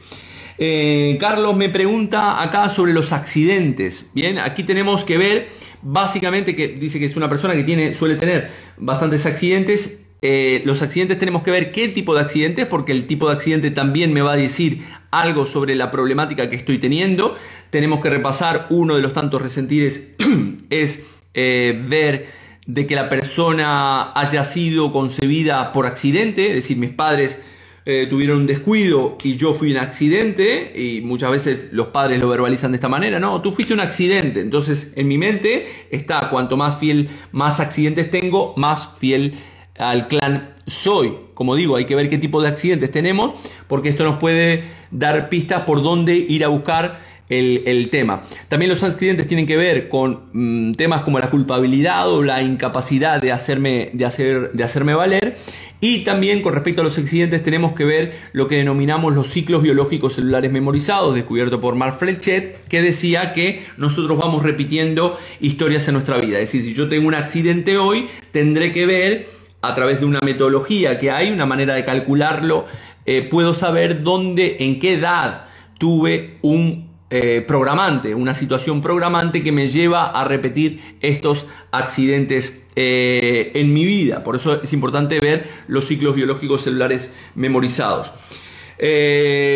Eh, 0.58 1.18
Carlos 1.20 1.56
me 1.56 1.70
pregunta 1.70 2.42
acá 2.42 2.70
sobre 2.70 2.94
los 2.94 3.12
accidentes. 3.12 4.10
Bien, 4.14 4.38
aquí 4.38 4.64
tenemos 4.64 5.04
que 5.04 5.18
ver 5.18 5.50
básicamente 5.82 6.56
que 6.56 6.70
dice 6.70 7.00
que 7.00 7.06
es 7.06 7.16
una 7.16 7.30
persona 7.30 7.56
que 7.56 7.64
tiene, 7.64 7.94
suele 7.96 8.16
tener 8.16 8.52
bastantes 8.78 9.26
accidentes. 9.26 10.00
Eh, 10.26 10.62
los 10.64 10.82
accidentes 10.82 11.20
tenemos 11.20 11.44
que 11.44 11.52
ver 11.52 11.74
qué 11.74 11.90
tipo 11.90 12.16
de 12.16 12.22
accidentes, 12.22 12.66
porque 12.66 12.94
el 12.94 13.08
tipo 13.08 13.28
de 13.28 13.34
accidente 13.34 13.72
también 13.72 14.14
me 14.14 14.22
va 14.22 14.32
a 14.32 14.38
decir 14.38 14.82
algo 15.12 15.46
sobre 15.46 15.76
la 15.76 15.92
problemática 15.92 16.50
que 16.50 16.56
estoy 16.56 16.78
teniendo. 16.78 17.36
Tenemos 17.70 18.00
que 18.00 18.10
repasar 18.10 18.68
uno 18.70 18.96
de 18.96 19.02
los 19.02 19.12
tantos 19.12 19.42
resentires 19.42 20.12
es 20.70 21.04
eh, 21.34 21.78
ver 21.90 22.28
de 22.66 22.88
que 22.88 22.96
la 22.96 23.10
persona 23.10 24.14
haya 24.14 24.46
sido 24.46 24.94
concebida 24.94 25.74
por 25.74 25.86
accidente, 25.86 26.52
es 26.52 26.56
decir, 26.56 26.78
mis 26.78 26.92
padres 26.92 27.44
eh, 27.86 28.08
tuvieron 28.10 28.38
un 28.38 28.48
descuido 28.48 29.18
y 29.26 29.36
yo 29.36 29.54
fui 29.54 29.72
un 29.72 29.78
accidente, 29.78 30.72
y 30.74 31.02
muchas 31.02 31.32
veces 31.32 31.68
los 31.74 31.88
padres 31.88 32.22
lo 32.22 32.30
verbalizan 32.30 32.72
de 32.72 32.78
esta 32.78 32.88
manera, 32.88 33.20
no, 33.20 33.42
tú 33.42 33.52
fuiste 33.52 33.74
un 33.74 33.82
accidente, 33.82 34.40
entonces 34.40 34.94
en 34.96 35.10
mi 35.10 35.18
mente 35.18 35.68
está 35.92 36.30
cuanto 36.30 36.56
más 36.56 36.78
fiel, 36.78 37.10
más 37.34 37.60
accidentes 37.60 38.10
tengo, 38.10 38.54
más 38.56 38.92
fiel 38.98 39.34
al 39.78 40.08
clan 40.08 40.54
soy. 40.68 41.16
Como 41.34 41.56
digo, 41.56 41.76
hay 41.76 41.86
que 41.86 41.96
ver 41.96 42.10
qué 42.10 42.18
tipo 42.18 42.42
de 42.42 42.48
accidentes 42.48 42.92
tenemos, 42.92 43.40
porque 43.68 43.90
esto 43.90 44.04
nos 44.04 44.18
puede 44.18 44.66
dar 44.92 45.30
pistas 45.30 45.62
por 45.62 45.82
dónde 45.82 46.16
ir 46.16 46.46
a 46.46 46.48
buscar 46.48 47.00
el, 47.30 47.90
tema. 47.90 48.24
También 48.48 48.70
los 48.70 48.84
accidentes 48.84 49.28
tienen 49.28 49.48
que 49.48 49.58
ver 49.58 49.90
con 49.90 50.30
mm, 50.34 50.74
temas 50.74 51.02
como 51.02 51.20
la 51.20 51.30
culpabilidad 51.30 52.10
o 52.10 52.22
la 52.22 52.42
incapacidad 52.42 53.22
de 53.22 53.32
hacerme, 53.32 53.90
de 53.94 54.06
hacer, 54.06 54.52
de 54.52 54.64
hacerme 54.64 54.94
valer. 54.94 55.38
Y 55.82 56.06
también 56.06 56.42
con 56.42 56.54
respecto 56.54 56.82
a 56.82 56.84
los 56.84 56.98
accidentes 56.98 57.44
tenemos 57.44 57.74
que 57.74 57.84
ver 57.84 58.14
lo 58.32 58.48
que 58.48 58.58
denominamos 58.58 59.14
los 59.16 59.28
ciclos 59.28 59.62
biológicos 59.62 60.14
celulares 60.14 60.52
memorizados, 60.52 61.14
descubierto 61.14 61.60
por 61.60 61.76
Mark 61.76 61.98
Fletchet, 61.98 62.66
que 62.68 62.82
decía 62.82 63.34
que 63.34 63.66
nosotros 63.78 64.18
vamos 64.18 64.44
repitiendo 64.44 65.18
historias 65.42 65.88
en 65.88 65.96
nuestra 65.96 66.18
vida. 66.20 66.40
Es 66.40 66.52
decir, 66.52 66.64
si 66.64 66.74
yo 66.74 66.88
tengo 66.88 67.08
un 67.08 67.16
accidente 67.16 67.78
hoy, 67.78 68.08
tendré 68.32 68.72
que 68.72 68.86
ver 68.86 69.28
a 69.64 69.74
través 69.74 70.02
de 70.02 70.06
una 70.06 70.20
metodología 70.20 71.00
que 71.00 71.10
hay, 71.10 71.32
una 71.32 71.46
manera 71.46 71.74
de 71.74 71.86
calcularlo, 71.86 72.66
eh, 73.06 73.24
puedo 73.24 73.54
saber 73.54 74.04
dónde, 74.04 74.58
en 74.60 74.78
qué 74.78 74.96
edad 74.96 75.46
tuve 75.80 76.38
un 76.42 76.90
eh, 77.10 77.42
programante, 77.48 78.14
una 78.14 78.36
situación 78.36 78.82
programante 78.82 79.42
que 79.42 79.54
me 79.54 79.68
lleva 79.68 80.08
a 80.08 80.26
repetir 80.26 80.98
estos 81.00 81.48
accidentes 81.72 82.62
eh, 82.76 83.52
en 83.56 83.74
mi 83.74 83.86
vida. 83.86 84.22
Por 84.22 84.36
eso 84.36 84.62
es 84.62 84.74
importante 84.74 85.22
ver 85.22 85.48
los 85.68 85.86
ciclos 85.86 86.14
biológicos 86.14 86.64
celulares 86.64 87.14
memorizados. 87.34 88.12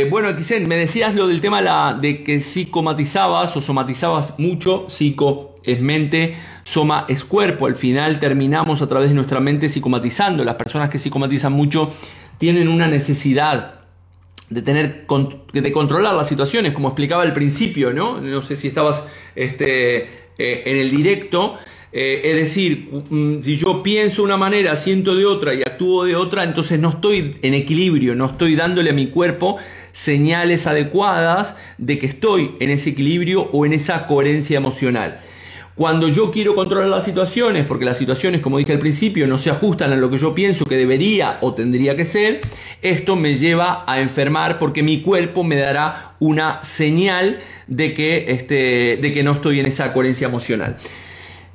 Bueno, 0.09 0.33
Kisen, 0.37 0.69
me 0.69 0.77
decías 0.77 1.15
lo 1.15 1.27
del 1.27 1.41
tema 1.41 1.93
de 1.95 2.23
que 2.23 2.39
psicomatizabas 2.39 3.57
o 3.57 3.61
somatizabas 3.61 4.35
mucho, 4.37 4.85
psico 4.87 5.56
es 5.67 5.81
mente, 5.81 6.35
soma 6.63 7.05
es 7.07 7.23
cuerpo. 7.23 7.67
Al 7.67 7.75
final 7.75 8.19
terminamos 8.19 8.81
a 8.81 8.87
través 8.87 9.09
de 9.09 9.15
nuestra 9.15 9.39
mente 9.39 9.69
psicomatizando. 9.69 10.43
Las 10.43 10.55
personas 10.55 10.89
que 10.89 10.97
psicomatizan 10.97 11.53
mucho 11.53 11.93
tienen 12.39 12.67
una 12.67 12.87
necesidad 12.87 13.75
de 14.49 14.61
tener 14.61 15.05
de 15.53 15.71
controlar 15.73 16.15
las 16.15 16.27
situaciones, 16.27 16.71
como 16.71 16.87
explicaba 16.87 17.23
al 17.23 17.33
principio, 17.33 17.93
¿no? 17.93 18.21
No 18.21 18.41
sé 18.41 18.55
si 18.55 18.69
estabas 18.69 19.03
este, 19.35 20.03
eh, 20.37 20.63
en 20.65 20.77
el 20.77 20.89
directo. 20.89 21.57
Eh, 21.91 22.21
es 22.25 22.35
decir, 22.35 22.89
mm, 23.09 23.41
si 23.41 23.57
yo 23.57 23.81
pienso 23.81 24.23
una 24.23 24.37
manera, 24.37 24.75
siento 24.75 25.15
de 25.15 25.25
otra 25.25 25.53
y 25.53 25.61
actúo 25.61 26.05
de 26.05 26.15
otra, 26.15 26.43
entonces 26.43 26.79
no 26.79 26.89
estoy 26.89 27.37
en 27.41 27.53
equilibrio, 27.53 28.13
no 28.13 28.25
estoy 28.25 28.55
dándole 28.55 28.89
a 28.89 28.93
mi 28.93 29.07
cuerpo 29.07 29.57
señales 29.93 30.67
adecuadas 30.67 31.55
de 31.77 31.97
que 31.97 32.05
estoy 32.05 32.51
en 32.59 32.69
ese 32.69 32.91
equilibrio 32.91 33.49
o 33.51 33.65
en 33.65 33.73
esa 33.73 34.05
coherencia 34.05 34.57
emocional. 34.57 35.19
Cuando 35.77 36.07
yo 36.07 36.31
quiero 36.31 36.55
controlar 36.55 36.89
las 36.89 37.05
situaciones, 37.05 37.67
porque 37.67 37.85
las 37.85 37.99
situaciones, 37.99 38.41
como 38.41 38.57
dije 38.57 38.73
al 38.73 38.79
principio, 38.79 39.27
no 39.27 39.37
se 39.37 39.51
ajustan 39.51 39.91
a 39.91 39.95
lo 39.95 40.09
que 40.09 40.17
yo 40.17 40.33
pienso 40.33 40.65
que 40.65 40.75
debería 40.75 41.37
o 41.41 41.53
tendría 41.53 41.95
que 41.95 42.03
ser, 42.03 42.41
esto 42.81 43.15
me 43.15 43.35
lleva 43.35 43.83
a 43.85 44.01
enfermar 44.01 44.57
porque 44.57 44.81
mi 44.81 45.03
cuerpo 45.03 45.43
me 45.43 45.55
dará 45.55 46.15
una 46.19 46.63
señal 46.63 47.41
de 47.67 47.93
que, 47.93 48.25
este, 48.29 48.97
de 48.99 49.13
que 49.13 49.21
no 49.21 49.33
estoy 49.33 49.59
en 49.59 49.67
esa 49.67 49.93
coherencia 49.93 50.27
emocional. 50.27 50.77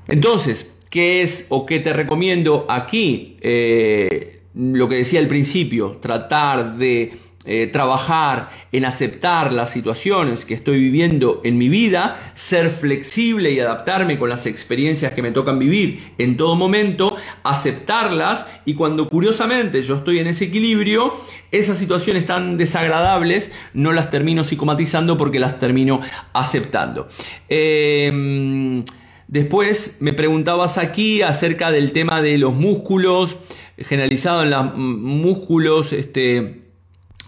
Entonces, 0.06 0.72
¿qué 0.88 1.22
es 1.22 1.46
o 1.48 1.66
qué 1.66 1.80
te 1.80 1.92
recomiendo 1.92 2.64
aquí? 2.68 3.37
Eh, 3.40 4.38
lo 4.54 4.88
que 4.88 4.96
decía 4.98 5.18
al 5.18 5.26
principio, 5.26 5.98
tratar 6.00 6.76
de 6.76 7.12
eh, 7.44 7.66
trabajar 7.66 8.50
en 8.70 8.85
aceptar 8.85 9.52
las 9.52 9.70
situaciones 9.70 10.44
que 10.44 10.55
estoy 10.55 10.78
viviendo 10.78 11.40
en 11.42 11.59
mi 11.59 11.68
vida, 11.68 12.33
ser 12.37 12.70
flexible 12.70 13.50
y 13.50 13.59
adaptarme 13.59 14.16
con 14.16 14.28
las 14.28 14.46
experiencias 14.46 15.12
que 15.12 15.22
me 15.22 15.33
tocan 15.33 15.59
vivir 15.59 16.12
en 16.18 16.37
todo 16.37 16.55
momento, 16.55 17.16
aceptarlas 17.42 18.46
y 18.64 18.74
cuando 18.74 19.09
curiosamente 19.09 19.83
yo 19.83 19.96
estoy 19.96 20.20
en 20.20 20.28
ese 20.28 20.44
equilibrio, 20.44 21.14
esas 21.50 21.78
situaciones 21.78 22.26
tan 22.26 22.57
desagradables 22.57 23.50
no 23.74 23.90
las 23.92 24.09
termino 24.09 24.44
psicomatizando 24.44 25.18
porque 25.18 25.40
las 25.40 25.59
termino 25.59 26.00
aceptando. 26.33 27.09
Em, 27.48 28.85
después 29.26 29.96
me 29.98 30.12
preguntabas 30.12 30.78
aquí 30.78 31.22
acerca 31.22 31.72
del 31.72 31.90
tema 31.90 32.22
de 32.22 32.38
los 32.38 32.55
músculos, 32.55 33.37
generalizado 33.78 34.44
en 34.44 34.50
los 34.50 34.76
músculos, 34.76 35.92
este, 35.92 36.62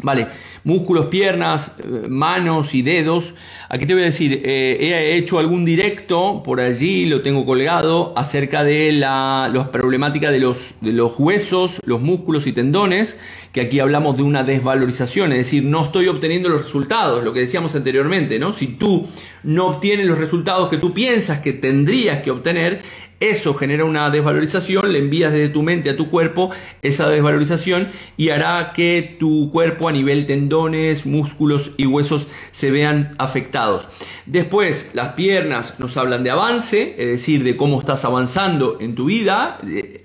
Vale, 0.02 0.26
músculos, 0.64 1.06
piernas, 1.06 1.72
eh, 1.78 2.08
manos 2.08 2.74
y 2.74 2.82
dedos. 2.82 3.34
Aquí 3.68 3.86
te 3.86 3.94
voy 3.94 4.02
a 4.02 4.06
decir, 4.06 4.42
eh, 4.44 4.76
he 4.80 5.16
hecho 5.16 5.38
algún 5.38 5.64
directo 5.64 6.42
por 6.44 6.60
allí, 6.60 7.06
lo 7.06 7.22
tengo 7.22 7.46
colgado, 7.46 8.12
acerca 8.16 8.64
de 8.64 8.92
la, 8.92 9.48
la 9.52 9.70
problemática 9.70 10.30
de 10.30 10.40
los, 10.40 10.74
de 10.80 10.92
los 10.92 11.18
huesos, 11.18 11.80
los 11.86 12.00
músculos 12.00 12.46
y 12.46 12.52
tendones, 12.52 13.18
que 13.52 13.60
aquí 13.60 13.78
hablamos 13.78 14.16
de 14.16 14.24
una 14.24 14.42
desvalorización, 14.42 15.32
es 15.32 15.38
decir, 15.38 15.62
no 15.62 15.84
estoy 15.84 16.08
obteniendo 16.08 16.48
los 16.48 16.62
resultados, 16.62 17.22
lo 17.22 17.32
que 17.32 17.40
decíamos 17.40 17.74
anteriormente, 17.76 18.38
¿no? 18.40 18.52
Si 18.52 18.66
tú 18.66 19.06
no 19.44 19.68
obtienes 19.68 20.06
los 20.06 20.18
resultados 20.18 20.70
que 20.70 20.78
tú 20.78 20.92
piensas 20.92 21.38
que 21.38 21.52
tendrías 21.52 22.20
que 22.22 22.32
obtener, 22.32 22.82
eso 23.20 23.54
genera 23.54 23.84
una 23.84 24.10
desvalorización, 24.10 24.92
le 24.92 24.98
envías 24.98 25.32
desde 25.32 25.48
tu 25.48 25.62
mente 25.62 25.90
a 25.90 25.96
tu 25.96 26.10
cuerpo 26.10 26.50
esa 26.82 27.08
desvalorización 27.08 27.88
y 28.16 28.30
hará 28.30 28.72
que 28.74 29.16
tu 29.18 29.50
cuerpo 29.50 29.88
a 29.88 29.92
nivel 29.92 30.26
tendones, 30.26 31.06
músculos 31.06 31.72
y 31.76 31.86
huesos 31.86 32.26
se 32.50 32.70
vean 32.70 33.14
afectados. 33.18 33.88
Después, 34.26 34.90
las 34.94 35.14
piernas 35.14 35.78
nos 35.78 35.96
hablan 35.96 36.24
de 36.24 36.30
avance, 36.30 36.94
es 36.98 37.08
decir, 37.08 37.44
de 37.44 37.56
cómo 37.56 37.78
estás 37.78 38.04
avanzando 38.04 38.78
en 38.80 38.94
tu 38.94 39.06
vida. 39.06 39.58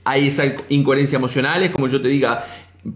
Hay 0.06 0.28
esa 0.28 0.43
incoherencia 0.69 1.17
emocional, 1.17 1.63
es 1.63 1.72
como 1.72 1.88
yo 1.88 2.02
te 2.02 2.08
diga, 2.08 2.45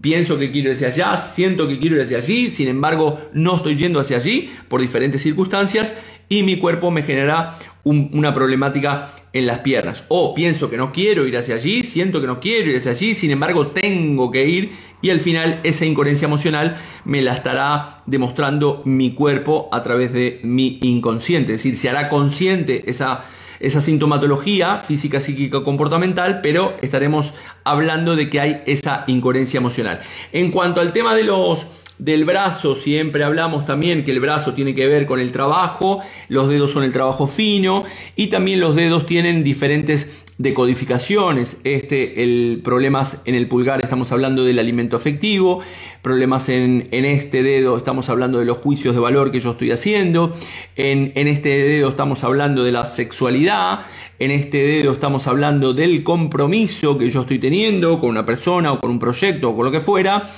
pienso 0.00 0.38
que 0.38 0.50
quiero 0.50 0.70
ir 0.70 0.76
hacia 0.76 0.88
allá, 0.88 1.16
siento 1.16 1.68
que 1.68 1.78
quiero 1.78 1.96
ir 1.96 2.02
hacia 2.02 2.18
allí, 2.18 2.50
sin 2.50 2.68
embargo 2.68 3.20
no 3.32 3.56
estoy 3.56 3.76
yendo 3.76 4.00
hacia 4.00 4.16
allí 4.16 4.50
por 4.68 4.80
diferentes 4.80 5.22
circunstancias 5.22 5.96
y 6.28 6.42
mi 6.42 6.58
cuerpo 6.58 6.90
me 6.90 7.02
genera 7.02 7.58
una 7.84 8.32
problemática 8.32 9.10
en 9.34 9.46
las 9.46 9.58
piernas. 9.58 10.04
O 10.08 10.32
pienso 10.32 10.70
que 10.70 10.78
no 10.78 10.92
quiero 10.92 11.26
ir 11.26 11.36
hacia 11.36 11.56
allí, 11.56 11.82
siento 11.82 12.20
que 12.20 12.26
no 12.26 12.40
quiero 12.40 12.70
ir 12.70 12.78
hacia 12.78 12.92
allí, 12.92 13.14
sin 13.14 13.32
embargo 13.32 13.66
tengo 13.66 14.30
que 14.30 14.48
ir 14.48 14.72
y 15.02 15.10
al 15.10 15.20
final 15.20 15.60
esa 15.64 15.84
incoherencia 15.84 16.26
emocional 16.26 16.76
me 17.04 17.20
la 17.20 17.34
estará 17.34 18.02
demostrando 18.06 18.80
mi 18.86 19.12
cuerpo 19.12 19.68
a 19.72 19.82
través 19.82 20.12
de 20.12 20.40
mi 20.44 20.78
inconsciente. 20.82 21.54
Es 21.54 21.62
decir, 21.62 21.76
se 21.76 21.90
hará 21.90 22.08
consciente 22.08 22.88
esa, 22.88 23.24
esa 23.58 23.80
sintomatología 23.80 24.78
física, 24.78 25.20
psíquica, 25.20 25.64
comportamental, 25.64 26.40
pero 26.40 26.76
estaremos 26.80 27.34
hablando 27.64 28.14
de 28.14 28.30
que 28.30 28.40
hay 28.40 28.62
esa 28.66 29.02
incoherencia 29.08 29.58
emocional. 29.58 30.00
En 30.32 30.52
cuanto 30.52 30.80
al 30.80 30.92
tema 30.92 31.14
de 31.16 31.24
los 31.24 31.66
del 31.98 32.24
brazo 32.24 32.74
siempre 32.74 33.22
hablamos 33.22 33.66
también 33.66 34.04
que 34.04 34.10
el 34.10 34.20
brazo 34.20 34.52
tiene 34.52 34.74
que 34.74 34.86
ver 34.86 35.06
con 35.06 35.20
el 35.20 35.30
trabajo, 35.32 36.00
los 36.28 36.48
dedos 36.48 36.72
son 36.72 36.82
el 36.82 36.92
trabajo 36.92 37.26
fino 37.26 37.84
y 38.16 38.28
también 38.28 38.60
los 38.60 38.74
dedos 38.74 39.06
tienen 39.06 39.44
diferentes 39.44 40.24
decodificaciones. 40.36 41.60
Este, 41.62 42.24
el 42.24 42.60
problemas 42.64 43.20
en 43.24 43.36
el 43.36 43.46
pulgar 43.46 43.80
estamos 43.80 44.10
hablando 44.10 44.44
del 44.44 44.58
alimento 44.58 44.96
afectivo, 44.96 45.60
problemas 46.02 46.48
en, 46.48 46.88
este 46.90 47.42
dedo 47.42 47.76
estamos 47.76 48.08
hablando 48.08 48.38
de 48.38 48.44
los 48.44 48.58
juicios 48.58 48.94
de 48.94 49.00
valor 49.00 49.30
que 49.30 49.40
yo 49.40 49.52
estoy 49.52 49.70
haciendo, 49.70 50.34
en, 50.74 51.12
en 51.14 51.28
este 51.28 51.50
dedo 51.50 51.90
estamos 51.90 52.24
hablando 52.24 52.64
de 52.64 52.72
la 52.72 52.84
sexualidad, 52.86 53.82
en 54.18 54.32
este 54.32 54.58
dedo 54.58 54.92
estamos 54.92 55.28
hablando 55.28 55.72
del 55.72 56.02
compromiso 56.02 56.98
que 56.98 57.08
yo 57.08 57.20
estoy 57.20 57.38
teniendo 57.38 58.00
con 58.00 58.10
una 58.10 58.26
persona 58.26 58.72
o 58.72 58.80
con 58.80 58.90
un 58.90 58.98
proyecto 58.98 59.50
o 59.50 59.56
con 59.56 59.66
lo 59.66 59.70
que 59.70 59.80
fuera. 59.80 60.30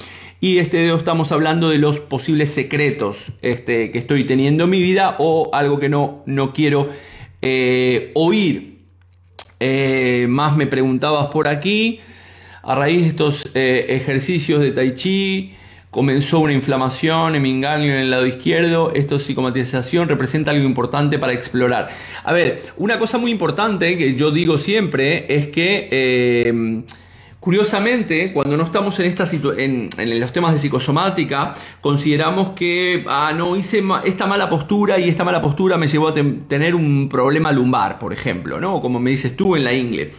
Y 0.47 0.61
este 0.61 0.77
dedo 0.77 0.97
estamos 0.97 1.33
hablando 1.33 1.71
de 1.71 1.79
los 1.79 1.99
posibles 1.99 2.53
secretos 2.55 3.33
este, 3.43 3.91
que 3.91 3.99
estoy 3.99 4.23
teniendo 4.23 4.63
en 4.63 4.71
mi 4.71 4.81
vida 4.81 5.17
o 5.19 5.51
algo 5.53 5.81
que 5.81 5.89
no, 5.89 6.23
no 6.25 6.53
quiero 6.53 6.89
eh, 7.43 8.13
oír. 8.15 8.79
Eh, 9.59 10.27
más 10.29 10.57
me 10.57 10.69
preguntabas 10.69 11.33
por 11.33 11.49
aquí, 11.49 11.99
a 12.63 12.77
raíz 12.77 13.03
de 13.03 13.09
estos 13.09 13.51
eh, 13.55 13.87
ejercicios 13.89 14.61
de 14.61 14.71
tai 14.71 14.95
chi, 14.95 15.53
comenzó 15.91 16.39
una 16.39 16.53
inflamación 16.53 17.35
en 17.35 17.43
mi 17.43 17.51
engaño 17.51 17.87
en 17.87 17.99
el 17.99 18.13
lado 18.13 18.25
izquierdo, 18.25 18.93
esto 18.95 19.19
psicomatización 19.19 20.09
representa 20.09 20.53
algo 20.53 20.65
importante 20.65 21.19
para 21.19 21.33
explorar. 21.33 21.89
A 22.23 22.33
ver, 22.33 22.63
una 22.77 23.01
cosa 23.01 23.19
muy 23.19 23.33
importante 23.33 23.99
que 23.99 24.15
yo 24.15 24.31
digo 24.31 24.59
siempre 24.59 25.27
es 25.29 25.49
que 25.49 26.85
Curiosamente, 27.47 28.33
cuando 28.33 28.57
no 28.57 28.65
estamos 28.65 28.99
en, 28.99 29.07
esta 29.07 29.25
en, 29.57 29.89
los 30.19 30.33
temas 30.33 30.53
de 30.53 30.59
psicosomática, 30.59 31.55
consideramos 31.81 32.49
que, 32.57 33.05
ah, 33.07 33.33
no, 33.37 33.55
hice 33.55 33.85
esta 34.05 34.27
mala 34.27 34.49
postura 34.49 34.99
y 34.99 35.09
esta 35.09 35.23
mala 35.23 35.41
postura 35.41 35.77
me 35.77 35.87
llevó 35.87 36.09
a 36.09 36.15
tener 36.15 36.75
un 36.75 37.09
problema 37.09 37.53
lumbar, 37.53 38.01
por 38.01 38.13
ejemplo, 38.13 38.59
¿no? 38.59 38.81
Como 38.81 38.99
me 38.99 39.13
dices 39.13 39.37
tú 39.37 39.55
en 39.55 39.63
la 39.63 39.73
ingle. 39.73 40.11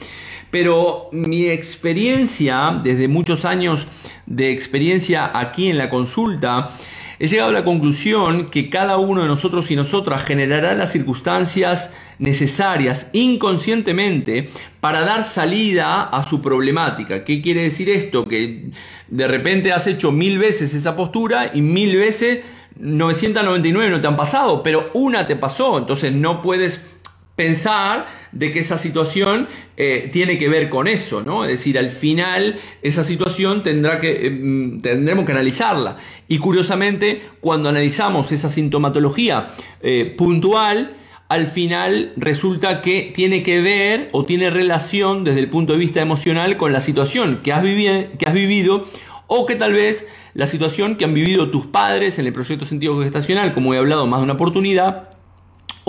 Pero 0.52 1.10
mi 1.12 1.48
experiencia, 1.48 2.80
desde 2.82 3.10
muchos 3.10 3.44
años 3.44 3.90
de 4.26 4.54
experiencia 4.54 5.30
aquí 5.34 5.70
en 5.70 5.78
la 5.78 5.90
consulta, 5.90 6.78
he 7.20 7.28
llegado 7.28 7.50
a 7.50 7.54
la 7.54 7.64
conclusión 7.64 8.50
que 8.50 8.70
cada 8.70 8.98
uno 8.98 9.22
de 9.24 9.28
nosotros 9.28 9.70
y 9.72 9.76
nosotras 9.76 10.24
generará 10.24 10.74
las 10.76 10.92
circunstancias 10.92 11.94
necesarias 12.20 13.10
inconscientemente 13.14 14.50
para 14.80 15.02
dar 15.02 15.24
salida 15.24 16.04
a 16.04 16.24
su 16.24 16.42
problemática. 16.42 17.26
¿Qué 17.26 17.42
quiere 17.42 17.64
decir 17.64 17.90
esto? 17.90 18.26
Que 18.26 18.72
de 19.08 19.28
repente 19.28 19.72
has 19.72 19.88
hecho 19.88 20.12
mil 20.12 20.38
veces 20.38 20.74
esa 20.74 20.96
postura 20.96 21.52
y 21.54 21.62
mil 21.62 21.98
veces 21.98 22.40
999 22.80 23.90
no 23.90 24.02
te 24.02 24.08
han 24.08 24.16
pasado, 24.16 24.62
pero 24.62 24.92
una 24.94 25.26
te 25.26 25.36
pasó, 25.36 25.80
entonces 25.80 26.14
no 26.14 26.42
puedes 26.42 26.88
pensar 27.38 28.08
de 28.32 28.52
que 28.52 28.60
esa 28.60 28.80
situación 28.80 29.48
eh, 29.78 30.10
tiene 30.12 30.40
que 30.40 30.50
ver 30.50 30.70
con 30.70 30.88
eso, 30.88 31.22
¿no? 31.22 31.46
Es 31.46 31.52
decir, 31.52 31.78
al 31.78 31.92
final 31.92 32.60
esa 32.82 33.04
situación 33.04 33.62
tendrá 33.62 34.00
que, 34.00 34.26
eh, 34.26 34.32
mm, 34.32 34.82
tendremos 34.82 35.24
que 35.24 35.34
analizarla. 35.34 35.98
Y 36.28 36.40
curiosamente, 36.40 37.22
cuando 37.40 37.70
analizamos 37.70 38.32
esa 38.32 38.50
sintomatología 38.50 39.52
eh, 39.82 40.16
puntual, 40.18 40.98
al 41.30 41.48
final 41.48 42.14
resulta 42.18 42.82
que 42.82 43.12
tiene 43.14 43.44
que 43.44 43.62
ver 43.62 44.10
o 44.14 44.26
tiene 44.26 44.50
relación 44.50 45.24
desde 45.24 45.40
el 45.40 45.50
punto 45.50 45.74
de 45.74 45.80
vista 45.80 46.02
emocional 46.02 46.58
con 46.58 46.74
la 46.74 46.82
situación 46.82 47.42
que 47.44 47.54
has, 47.54 47.62
que 47.62 48.26
has 48.26 48.34
vivido 48.34 48.88
o 49.28 49.46
que 49.46 49.56
tal 49.56 49.74
vez 49.74 50.08
la 50.34 50.48
situación 50.48 50.96
que 50.96 51.06
han 51.06 51.14
vivido 51.14 51.52
tus 51.52 51.68
padres 51.68 52.18
en 52.18 52.26
el 52.26 52.34
proyecto 52.34 52.66
sentido 52.66 53.00
gestacional, 53.00 53.54
como 53.54 53.76
he 53.76 53.78
hablado 53.78 54.08
más 54.08 54.22
de 54.22 54.24
una 54.24 54.34
oportunidad, 54.34 55.10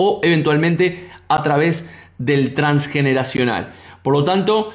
o 0.01 0.21
eventualmente 0.23 1.09
a 1.27 1.43
través 1.43 1.87
del 2.17 2.53
transgeneracional. 2.53 3.73
Por 4.01 4.13
lo 4.13 4.23
tanto, 4.23 4.71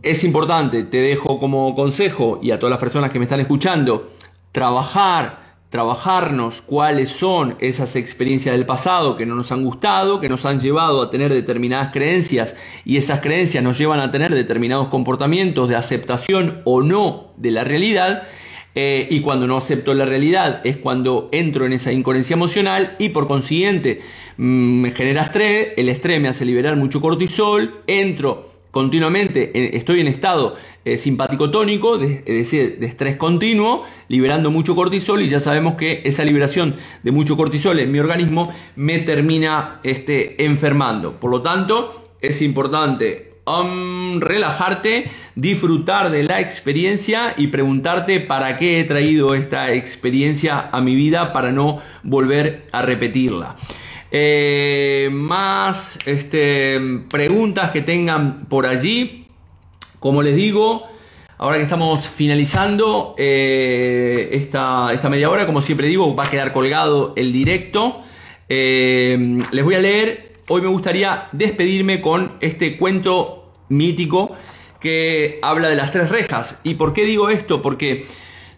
es 0.00 0.22
importante, 0.22 0.84
te 0.84 0.98
dejo 0.98 1.40
como 1.40 1.74
consejo 1.74 2.38
y 2.40 2.52
a 2.52 2.60
todas 2.60 2.70
las 2.70 2.78
personas 2.78 3.10
que 3.10 3.18
me 3.18 3.24
están 3.24 3.40
escuchando, 3.40 4.12
trabajar, 4.52 5.56
trabajarnos 5.70 6.62
cuáles 6.62 7.10
son 7.10 7.56
esas 7.58 7.96
experiencias 7.96 8.54
del 8.54 8.64
pasado 8.64 9.16
que 9.16 9.26
no 9.26 9.34
nos 9.34 9.50
han 9.50 9.64
gustado, 9.64 10.20
que 10.20 10.28
nos 10.28 10.46
han 10.46 10.60
llevado 10.60 11.02
a 11.02 11.10
tener 11.10 11.32
determinadas 11.32 11.90
creencias 11.92 12.54
y 12.84 12.96
esas 12.96 13.18
creencias 13.20 13.64
nos 13.64 13.76
llevan 13.76 13.98
a 13.98 14.12
tener 14.12 14.32
determinados 14.32 14.86
comportamientos 14.86 15.68
de 15.68 15.74
aceptación 15.74 16.62
o 16.64 16.82
no 16.82 17.32
de 17.36 17.50
la 17.50 17.64
realidad 17.64 18.22
eh, 18.74 19.06
y 19.10 19.20
cuando 19.20 19.46
no 19.46 19.56
acepto 19.56 19.94
la 19.94 20.04
realidad 20.04 20.60
es 20.64 20.76
cuando 20.76 21.28
entro 21.32 21.66
en 21.66 21.72
esa 21.72 21.92
incoherencia 21.92 22.34
emocional 22.34 22.94
y 22.98 23.08
por 23.08 23.26
consiguiente 23.26 24.00
mm, 24.36 24.80
me 24.80 24.90
genera 24.92 25.22
estrés, 25.22 25.68
el 25.76 25.88
estrés 25.88 26.20
me 26.20 26.28
hace 26.28 26.44
liberar 26.44 26.76
mucho 26.76 27.00
cortisol, 27.00 27.82
entro 27.86 28.50
continuamente, 28.70 29.76
estoy 29.76 30.00
en 30.00 30.06
estado 30.06 30.54
eh, 30.84 30.96
simpático 30.96 31.50
tónico, 31.50 31.96
es 32.00 32.24
decir, 32.24 32.78
de 32.78 32.86
estrés 32.86 33.16
continuo, 33.16 33.84
liberando 34.08 34.50
mucho 34.50 34.76
cortisol 34.76 35.22
y 35.22 35.28
ya 35.28 35.40
sabemos 35.40 35.74
que 35.74 36.02
esa 36.04 36.24
liberación 36.24 36.76
de 37.02 37.10
mucho 37.10 37.36
cortisol 37.36 37.80
en 37.80 37.90
mi 37.90 37.98
organismo 37.98 38.52
me 38.76 39.00
termina 39.00 39.80
este, 39.82 40.44
enfermando. 40.44 41.18
Por 41.18 41.30
lo 41.30 41.42
tanto, 41.42 42.12
es 42.20 42.42
importante 42.42 43.29
relajarte, 44.20 45.10
disfrutar 45.34 46.10
de 46.10 46.24
la 46.24 46.40
experiencia 46.40 47.34
y 47.36 47.48
preguntarte 47.48 48.20
para 48.20 48.56
qué 48.56 48.80
he 48.80 48.84
traído 48.84 49.34
esta 49.34 49.72
experiencia 49.72 50.68
a 50.72 50.80
mi 50.80 50.94
vida 50.94 51.32
para 51.32 51.52
no 51.52 51.80
volver 52.02 52.66
a 52.72 52.82
repetirla. 52.82 53.56
Eh, 54.12 55.08
más 55.12 55.98
este, 56.04 56.80
preguntas 57.10 57.70
que 57.70 57.82
tengan 57.82 58.46
por 58.46 58.66
allí. 58.66 59.26
Como 59.98 60.22
les 60.22 60.34
digo, 60.34 60.86
ahora 61.38 61.58
que 61.58 61.62
estamos 61.62 62.08
finalizando 62.08 63.14
eh, 63.18 64.30
esta, 64.32 64.92
esta, 64.92 65.08
media 65.08 65.30
hora, 65.30 65.46
como 65.46 65.62
siempre 65.62 65.86
digo, 65.86 66.14
va 66.16 66.24
a 66.24 66.30
quedar 66.30 66.52
colgado 66.52 67.12
el 67.16 67.32
directo. 67.32 68.00
Eh, 68.48 69.38
les 69.52 69.64
voy 69.64 69.74
a 69.74 69.78
leer 69.78 70.29
hoy 70.52 70.62
me 70.62 70.68
gustaría 70.68 71.28
despedirme 71.30 72.00
con 72.00 72.32
este 72.40 72.76
cuento 72.76 73.52
mítico 73.68 74.34
que 74.80 75.38
habla 75.42 75.68
de 75.68 75.76
las 75.76 75.92
tres 75.92 76.08
rejas. 76.08 76.58
¿Y 76.64 76.74
por 76.74 76.92
qué 76.92 77.04
digo 77.04 77.30
esto? 77.30 77.62
Porque 77.62 78.04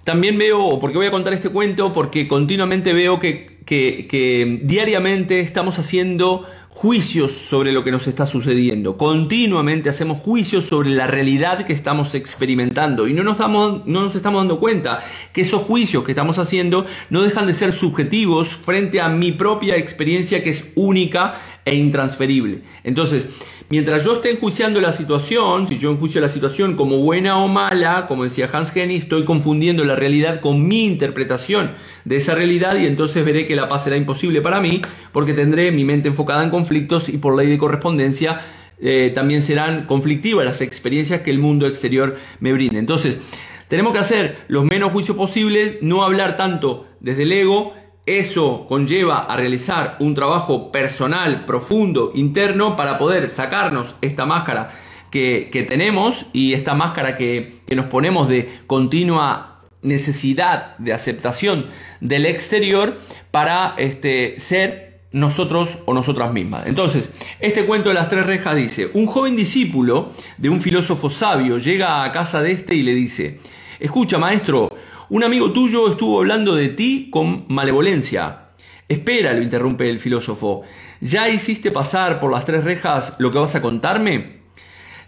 también 0.02 0.38
veo, 0.38 0.78
porque 0.81 0.96
voy 0.96 1.09
a 1.09 1.11
contar 1.11 1.35
este 1.35 1.50
cuento, 1.50 1.92
porque 1.92 2.26
continuamente 2.28 2.94
veo 2.94 3.20
que, 3.20 3.51
que, 3.72 4.61
diariamente 4.62 5.40
estamos 5.40 5.78
haciendo 5.78 6.46
juicios 6.68 7.32
sobre 7.32 7.72
lo 7.72 7.85
que 7.85 7.90
nos 7.90 8.06
está 8.06 8.26
sucediendo. 8.26 8.96
Continuamente 8.96 9.88
hacemos 9.88 10.18
juicios 10.18 10.66
sobre 10.66 10.90
la 10.90 11.06
realidad 11.06 11.64
que 11.64 11.72
estamos 11.72 12.14
experimentando 12.14 13.08
y 13.08 13.14
no 13.14 13.22
nos, 13.22 13.38
damos, 13.38 13.87
no 13.87 14.02
nos 14.02 14.14
estamos 14.14 14.40
dando 14.40 14.58
cuenta 14.58 15.02
que 15.32 15.42
esos 15.42 15.62
juicios 15.62 16.04
que 16.04 16.12
estamos 16.12 16.38
haciendo 16.38 16.87
no 17.11 17.22
dejan 17.22 17.46
de 17.46 17.54
ser 17.54 17.72
subjetivos 17.72 18.48
frente 18.48 19.00
a 19.00 19.08
mi 19.08 19.32
propia 19.32 19.76
experiencia 19.76 20.42
que 20.42 20.50
es 20.50 20.72
única 20.74 21.35
e 21.64 21.74
intransferible. 21.74 22.62
Entonces, 22.85 23.28
mientras 23.72 24.04
yo 24.04 24.16
esté 24.16 24.30
enjuiciando 24.30 24.82
la 24.82 24.92
situación, 24.92 25.66
si 25.66 25.78
yo 25.78 25.90
enjuicio 25.90 26.20
la 26.20 26.28
situación 26.28 26.76
como 26.76 26.98
buena 26.98 27.42
o 27.42 27.48
mala, 27.48 28.04
como 28.06 28.24
decía 28.24 28.46
Hans 28.52 28.76
Henny, 28.76 28.96
estoy 28.96 29.24
confundiendo 29.24 29.82
la 29.87 29.96
realidad 29.96 30.42
con 30.42 30.68
mi 30.68 30.85
interpretación 30.85 31.70
de 32.04 32.16
esa 32.16 32.35
realidad 32.35 32.76
y 32.76 32.85
entonces 32.85 33.24
veré 33.24 33.46
que 33.46 33.56
la 33.56 33.70
paz 33.70 33.85
será 33.85 33.96
imposible 33.96 34.42
para 34.42 34.61
mí 34.61 34.82
porque 35.11 35.32
tendré 35.32 35.72
mi 35.72 35.85
mente 35.85 36.08
enfocada 36.08 36.44
en 36.44 36.50
conflictos 36.50 37.08
y 37.08 37.16
por 37.16 37.35
ley 37.35 37.48
de 37.48 37.56
correspondencia 37.56 38.42
eh, 38.78 39.11
también 39.14 39.42
serán 39.42 39.87
conflictivas 39.87 40.44
las 40.44 40.61
experiencias 40.61 41.22
que 41.22 41.30
el 41.30 41.38
mundo 41.38 41.66
exterior 41.66 42.18
me 42.40 42.52
brinde. 42.52 42.78
Entonces, 42.78 43.20
tenemos 43.68 43.94
que 43.94 44.00
hacer 44.00 44.37
los 44.48 44.66
menos 44.66 44.92
juicios 44.92 45.16
posibles, 45.16 45.78
no 45.80 46.04
hablar 46.04 46.37
tanto 46.37 46.88
desde 47.00 47.22
el 47.22 47.32
ego, 47.32 47.72
eso 48.06 48.66
conlleva 48.68 49.20
a 49.20 49.36
realizar 49.36 49.96
un 50.00 50.14
trabajo 50.14 50.72
personal, 50.72 51.44
profundo, 51.44 52.10
interno, 52.14 52.76
para 52.76 52.98
poder 52.98 53.28
sacarnos 53.30 53.94
esta 54.00 54.26
máscara 54.26 54.72
que, 55.10 55.66
tenemos 55.68 56.26
y 56.32 56.54
esta 56.54 56.74
máscara 56.74 57.16
que, 57.16 57.60
nos 57.74 57.86
ponemos 57.86 58.28
de 58.28 58.50
continua 58.66 59.60
necesidad 59.82 60.76
de 60.78 60.92
aceptación 60.92 61.66
del 62.00 62.26
exterior 62.26 63.00
para 63.30 63.74
este, 63.78 64.38
ser 64.38 65.00
nosotros 65.12 65.78
o 65.84 65.94
nosotras 65.94 66.32
mismas. 66.32 66.66
Entonces, 66.66 67.10
este 67.40 67.66
cuento 67.66 67.88
de 67.90 67.94
las 67.94 68.08
tres 68.08 68.26
rejas 68.26 68.56
dice, 68.56 68.90
un 68.94 69.06
joven 69.06 69.36
discípulo 69.36 70.12
de 70.38 70.48
un 70.48 70.60
filósofo 70.60 71.10
sabio 71.10 71.58
llega 71.58 72.02
a 72.04 72.12
casa 72.12 72.42
de 72.42 72.52
este 72.52 72.74
y 72.74 72.82
le 72.82 72.94
dice, 72.94 73.40
escucha 73.78 74.18
maestro, 74.18 74.70
un 75.12 75.22
amigo 75.25 75.53
tuyo 75.53 75.90
estuvo 75.90 76.20
hablando 76.20 76.55
de 76.55 76.70
ti 76.70 77.09
con 77.11 77.44
malevolencia. 77.48 78.44
Espera, 78.88 79.35
lo 79.35 79.42
interrumpe 79.42 79.90
el 79.90 80.01
filósofo. 80.01 80.62
¿Ya 81.03 81.29
hiciste 81.29 81.70
pasar 81.70 82.18
por 82.18 82.33
las 82.33 82.46
tres 82.46 82.64
rejas 82.64 83.14
lo 83.18 83.31
que 83.31 83.37
vas 83.37 83.55
a 83.55 83.61
contarme? 83.61 84.38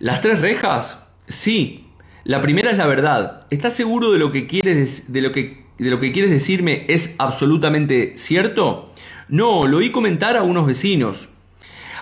¿Las 0.01 0.21
tres 0.21 0.43
rejas? 0.43 1.03
Sí. 1.27 1.87
La 2.23 2.43
primera 2.43 2.71
es 2.71 2.77
la 2.77 2.87
verdad. 2.87 3.47
¿Estás 3.49 3.73
seguro 3.73 4.13
de 4.13 4.19
lo 4.19 4.31
que 4.31 4.47
quieres, 4.47 5.11
de 5.11 5.23
lo 5.23 5.33
que, 5.33 5.65
de 5.79 5.89
lo 5.89 6.01
que 6.01 6.13
quieres 6.13 6.31
decirme 6.31 6.85
es 6.89 7.15
absolutamente 7.17 8.13
cierto? 8.19 8.93
No, 9.31 9.67
lo 9.67 9.79
oí 9.79 9.91
comentar 9.91 10.37
a 10.37 10.43
unos 10.43 10.67
vecinos. 10.67 11.31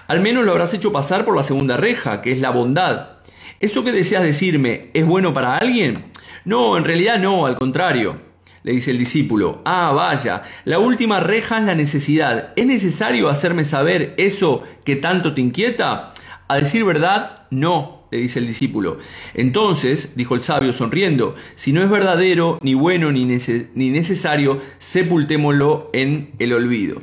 Al 0.08 0.20
menos 0.20 0.44
lo 0.44 0.50
habrás 0.50 0.74
hecho 0.74 0.90
pasar 0.90 1.24
por 1.24 1.36
la 1.36 1.44
segunda 1.44 1.76
reja, 1.76 2.20
que 2.20 2.32
es 2.32 2.40
la 2.40 2.50
bondad. 2.50 3.10
¿Eso 3.60 3.84
que 3.84 3.92
deseas 3.92 4.24
decirme 4.24 4.90
es 4.92 5.06
bueno 5.06 5.32
para 5.32 5.56
alguien? 5.56 6.10
No, 6.44 6.76
en 6.76 6.84
realidad 6.84 7.18
no, 7.18 7.46
al 7.46 7.56
contrario, 7.56 8.20
le 8.64 8.72
dice 8.72 8.90
el 8.90 8.98
discípulo. 8.98 9.62
Ah, 9.64 9.92
vaya, 9.92 10.42
la 10.64 10.78
última 10.78 11.20
reja 11.20 11.58
es 11.58 11.64
la 11.64 11.74
necesidad. 11.74 12.52
¿Es 12.56 12.66
necesario 12.66 13.28
hacerme 13.28 13.64
saber 13.64 14.14
eso 14.18 14.62
que 14.84 14.96
tanto 14.96 15.34
te 15.34 15.40
inquieta? 15.40 16.14
A 16.48 16.56
decir 16.56 16.84
verdad, 16.84 17.46
no, 17.50 18.06
le 18.10 18.18
dice 18.18 18.38
el 18.38 18.46
discípulo. 18.46 18.98
Entonces, 19.34 20.14
dijo 20.16 20.34
el 20.34 20.42
sabio 20.42 20.72
sonriendo, 20.72 21.34
si 21.54 21.72
no 21.72 21.82
es 21.82 21.90
verdadero, 21.90 22.58
ni 22.60 22.74
bueno, 22.74 23.10
ni, 23.10 23.24
ni 23.24 23.90
necesario, 23.90 24.60
sepultémoslo 24.78 25.90
en 25.92 26.32
el 26.38 26.52
olvido. 26.52 26.98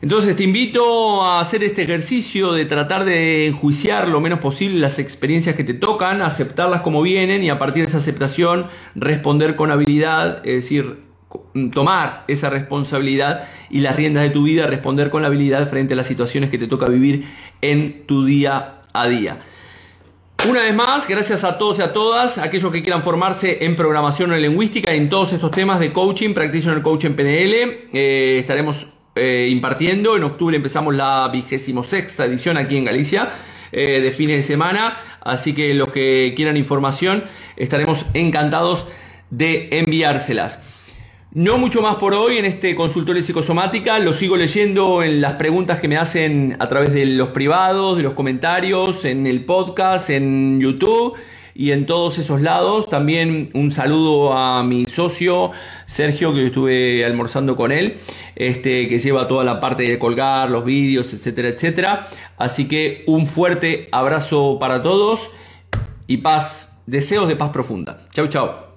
Entonces 0.00 0.36
te 0.36 0.44
invito 0.44 1.24
a 1.24 1.40
hacer 1.40 1.64
este 1.64 1.82
ejercicio 1.82 2.52
de 2.52 2.64
tratar 2.66 3.04
de 3.04 3.48
enjuiciar 3.48 4.08
lo 4.08 4.20
menos 4.20 4.38
posible 4.38 4.78
las 4.78 5.00
experiencias 5.00 5.56
que 5.56 5.64
te 5.64 5.74
tocan, 5.74 6.22
aceptarlas 6.22 6.82
como 6.82 7.02
vienen 7.02 7.42
y 7.42 7.50
a 7.50 7.58
partir 7.58 7.82
de 7.82 7.88
esa 7.88 7.98
aceptación 7.98 8.68
responder 8.94 9.56
con 9.56 9.72
habilidad, 9.72 10.46
es 10.46 10.62
decir, 10.62 11.00
tomar 11.72 12.24
esa 12.28 12.48
responsabilidad 12.48 13.48
y 13.70 13.80
las 13.80 13.96
riendas 13.96 14.22
de 14.22 14.30
tu 14.30 14.44
vida, 14.44 14.68
responder 14.68 15.10
con 15.10 15.22
la 15.22 15.28
habilidad 15.28 15.68
frente 15.68 15.94
a 15.94 15.96
las 15.96 16.06
situaciones 16.06 16.50
que 16.50 16.58
te 16.58 16.68
toca 16.68 16.86
vivir 16.86 17.26
en 17.60 18.06
tu 18.06 18.24
día 18.24 18.80
a 18.92 19.08
día. 19.08 19.40
Una 20.48 20.62
vez 20.62 20.74
más, 20.74 21.08
gracias 21.08 21.42
a 21.42 21.58
todos 21.58 21.80
y 21.80 21.82
a 21.82 21.92
todas, 21.92 22.38
aquellos 22.38 22.70
que 22.70 22.82
quieran 22.82 23.02
formarse 23.02 23.64
en 23.64 23.74
programación 23.74 24.30
o 24.30 24.36
en 24.36 24.42
lingüística, 24.42 24.94
en 24.94 25.08
todos 25.08 25.32
estos 25.32 25.50
temas 25.50 25.80
de 25.80 25.92
coaching, 25.92 26.32
Practitioner 26.32 26.80
Coaching 26.80 27.10
PNL, 27.10 27.88
eh, 27.92 28.36
estaremos 28.38 28.86
eh, 29.18 29.48
impartiendo. 29.50 30.16
En 30.16 30.24
octubre 30.24 30.56
empezamos 30.56 30.94
la 30.94 31.28
vigésimo 31.32 31.82
sexta 31.82 32.24
edición 32.24 32.56
aquí 32.56 32.76
en 32.76 32.84
Galicia. 32.84 33.30
Eh, 33.70 34.00
de 34.00 34.12
fines 34.12 34.38
de 34.38 34.42
semana, 34.42 34.96
así 35.20 35.54
que 35.54 35.74
los 35.74 35.90
que 35.90 36.32
quieran 36.34 36.56
información 36.56 37.24
estaremos 37.56 38.06
encantados 38.14 38.86
de 39.28 39.68
enviárselas. 39.72 40.60
No 41.34 41.58
mucho 41.58 41.82
más 41.82 41.96
por 41.96 42.14
hoy 42.14 42.38
en 42.38 42.46
este 42.46 42.74
consultorio 42.74 43.20
de 43.20 43.26
psicosomática, 43.26 43.98
lo 43.98 44.14
sigo 44.14 44.38
leyendo 44.38 45.02
en 45.02 45.20
las 45.20 45.34
preguntas 45.34 45.80
que 45.80 45.86
me 45.86 45.98
hacen 45.98 46.56
a 46.58 46.66
través 46.66 46.94
de 46.94 47.04
los 47.04 47.28
privados, 47.28 47.98
de 47.98 48.04
los 48.04 48.14
comentarios, 48.14 49.04
en 49.04 49.26
el 49.26 49.44
podcast, 49.44 50.08
en 50.08 50.58
YouTube 50.58 51.18
y 51.58 51.72
en 51.72 51.86
todos 51.86 52.18
esos 52.18 52.40
lados. 52.40 52.88
También 52.88 53.50
un 53.52 53.72
saludo 53.72 54.32
a 54.32 54.62
mi 54.62 54.86
socio 54.86 55.50
Sergio, 55.86 56.32
que 56.32 56.46
estuve 56.46 57.04
almorzando 57.04 57.56
con 57.56 57.72
él, 57.72 57.98
este, 58.36 58.88
que 58.88 58.98
lleva 59.00 59.26
toda 59.26 59.42
la 59.42 59.58
parte 59.58 59.82
de 59.82 59.98
colgar 59.98 60.50
los 60.50 60.64
vídeos, 60.64 61.12
etcétera, 61.12 61.48
etcétera. 61.48 62.08
Así 62.38 62.68
que 62.68 63.02
un 63.08 63.26
fuerte 63.26 63.88
abrazo 63.90 64.58
para 64.60 64.82
todos 64.82 65.30
y 66.06 66.18
paz, 66.18 66.78
deseos 66.86 67.26
de 67.26 67.34
paz 67.34 67.50
profunda. 67.50 68.06
Chau, 68.12 68.28
chau. 68.28 68.67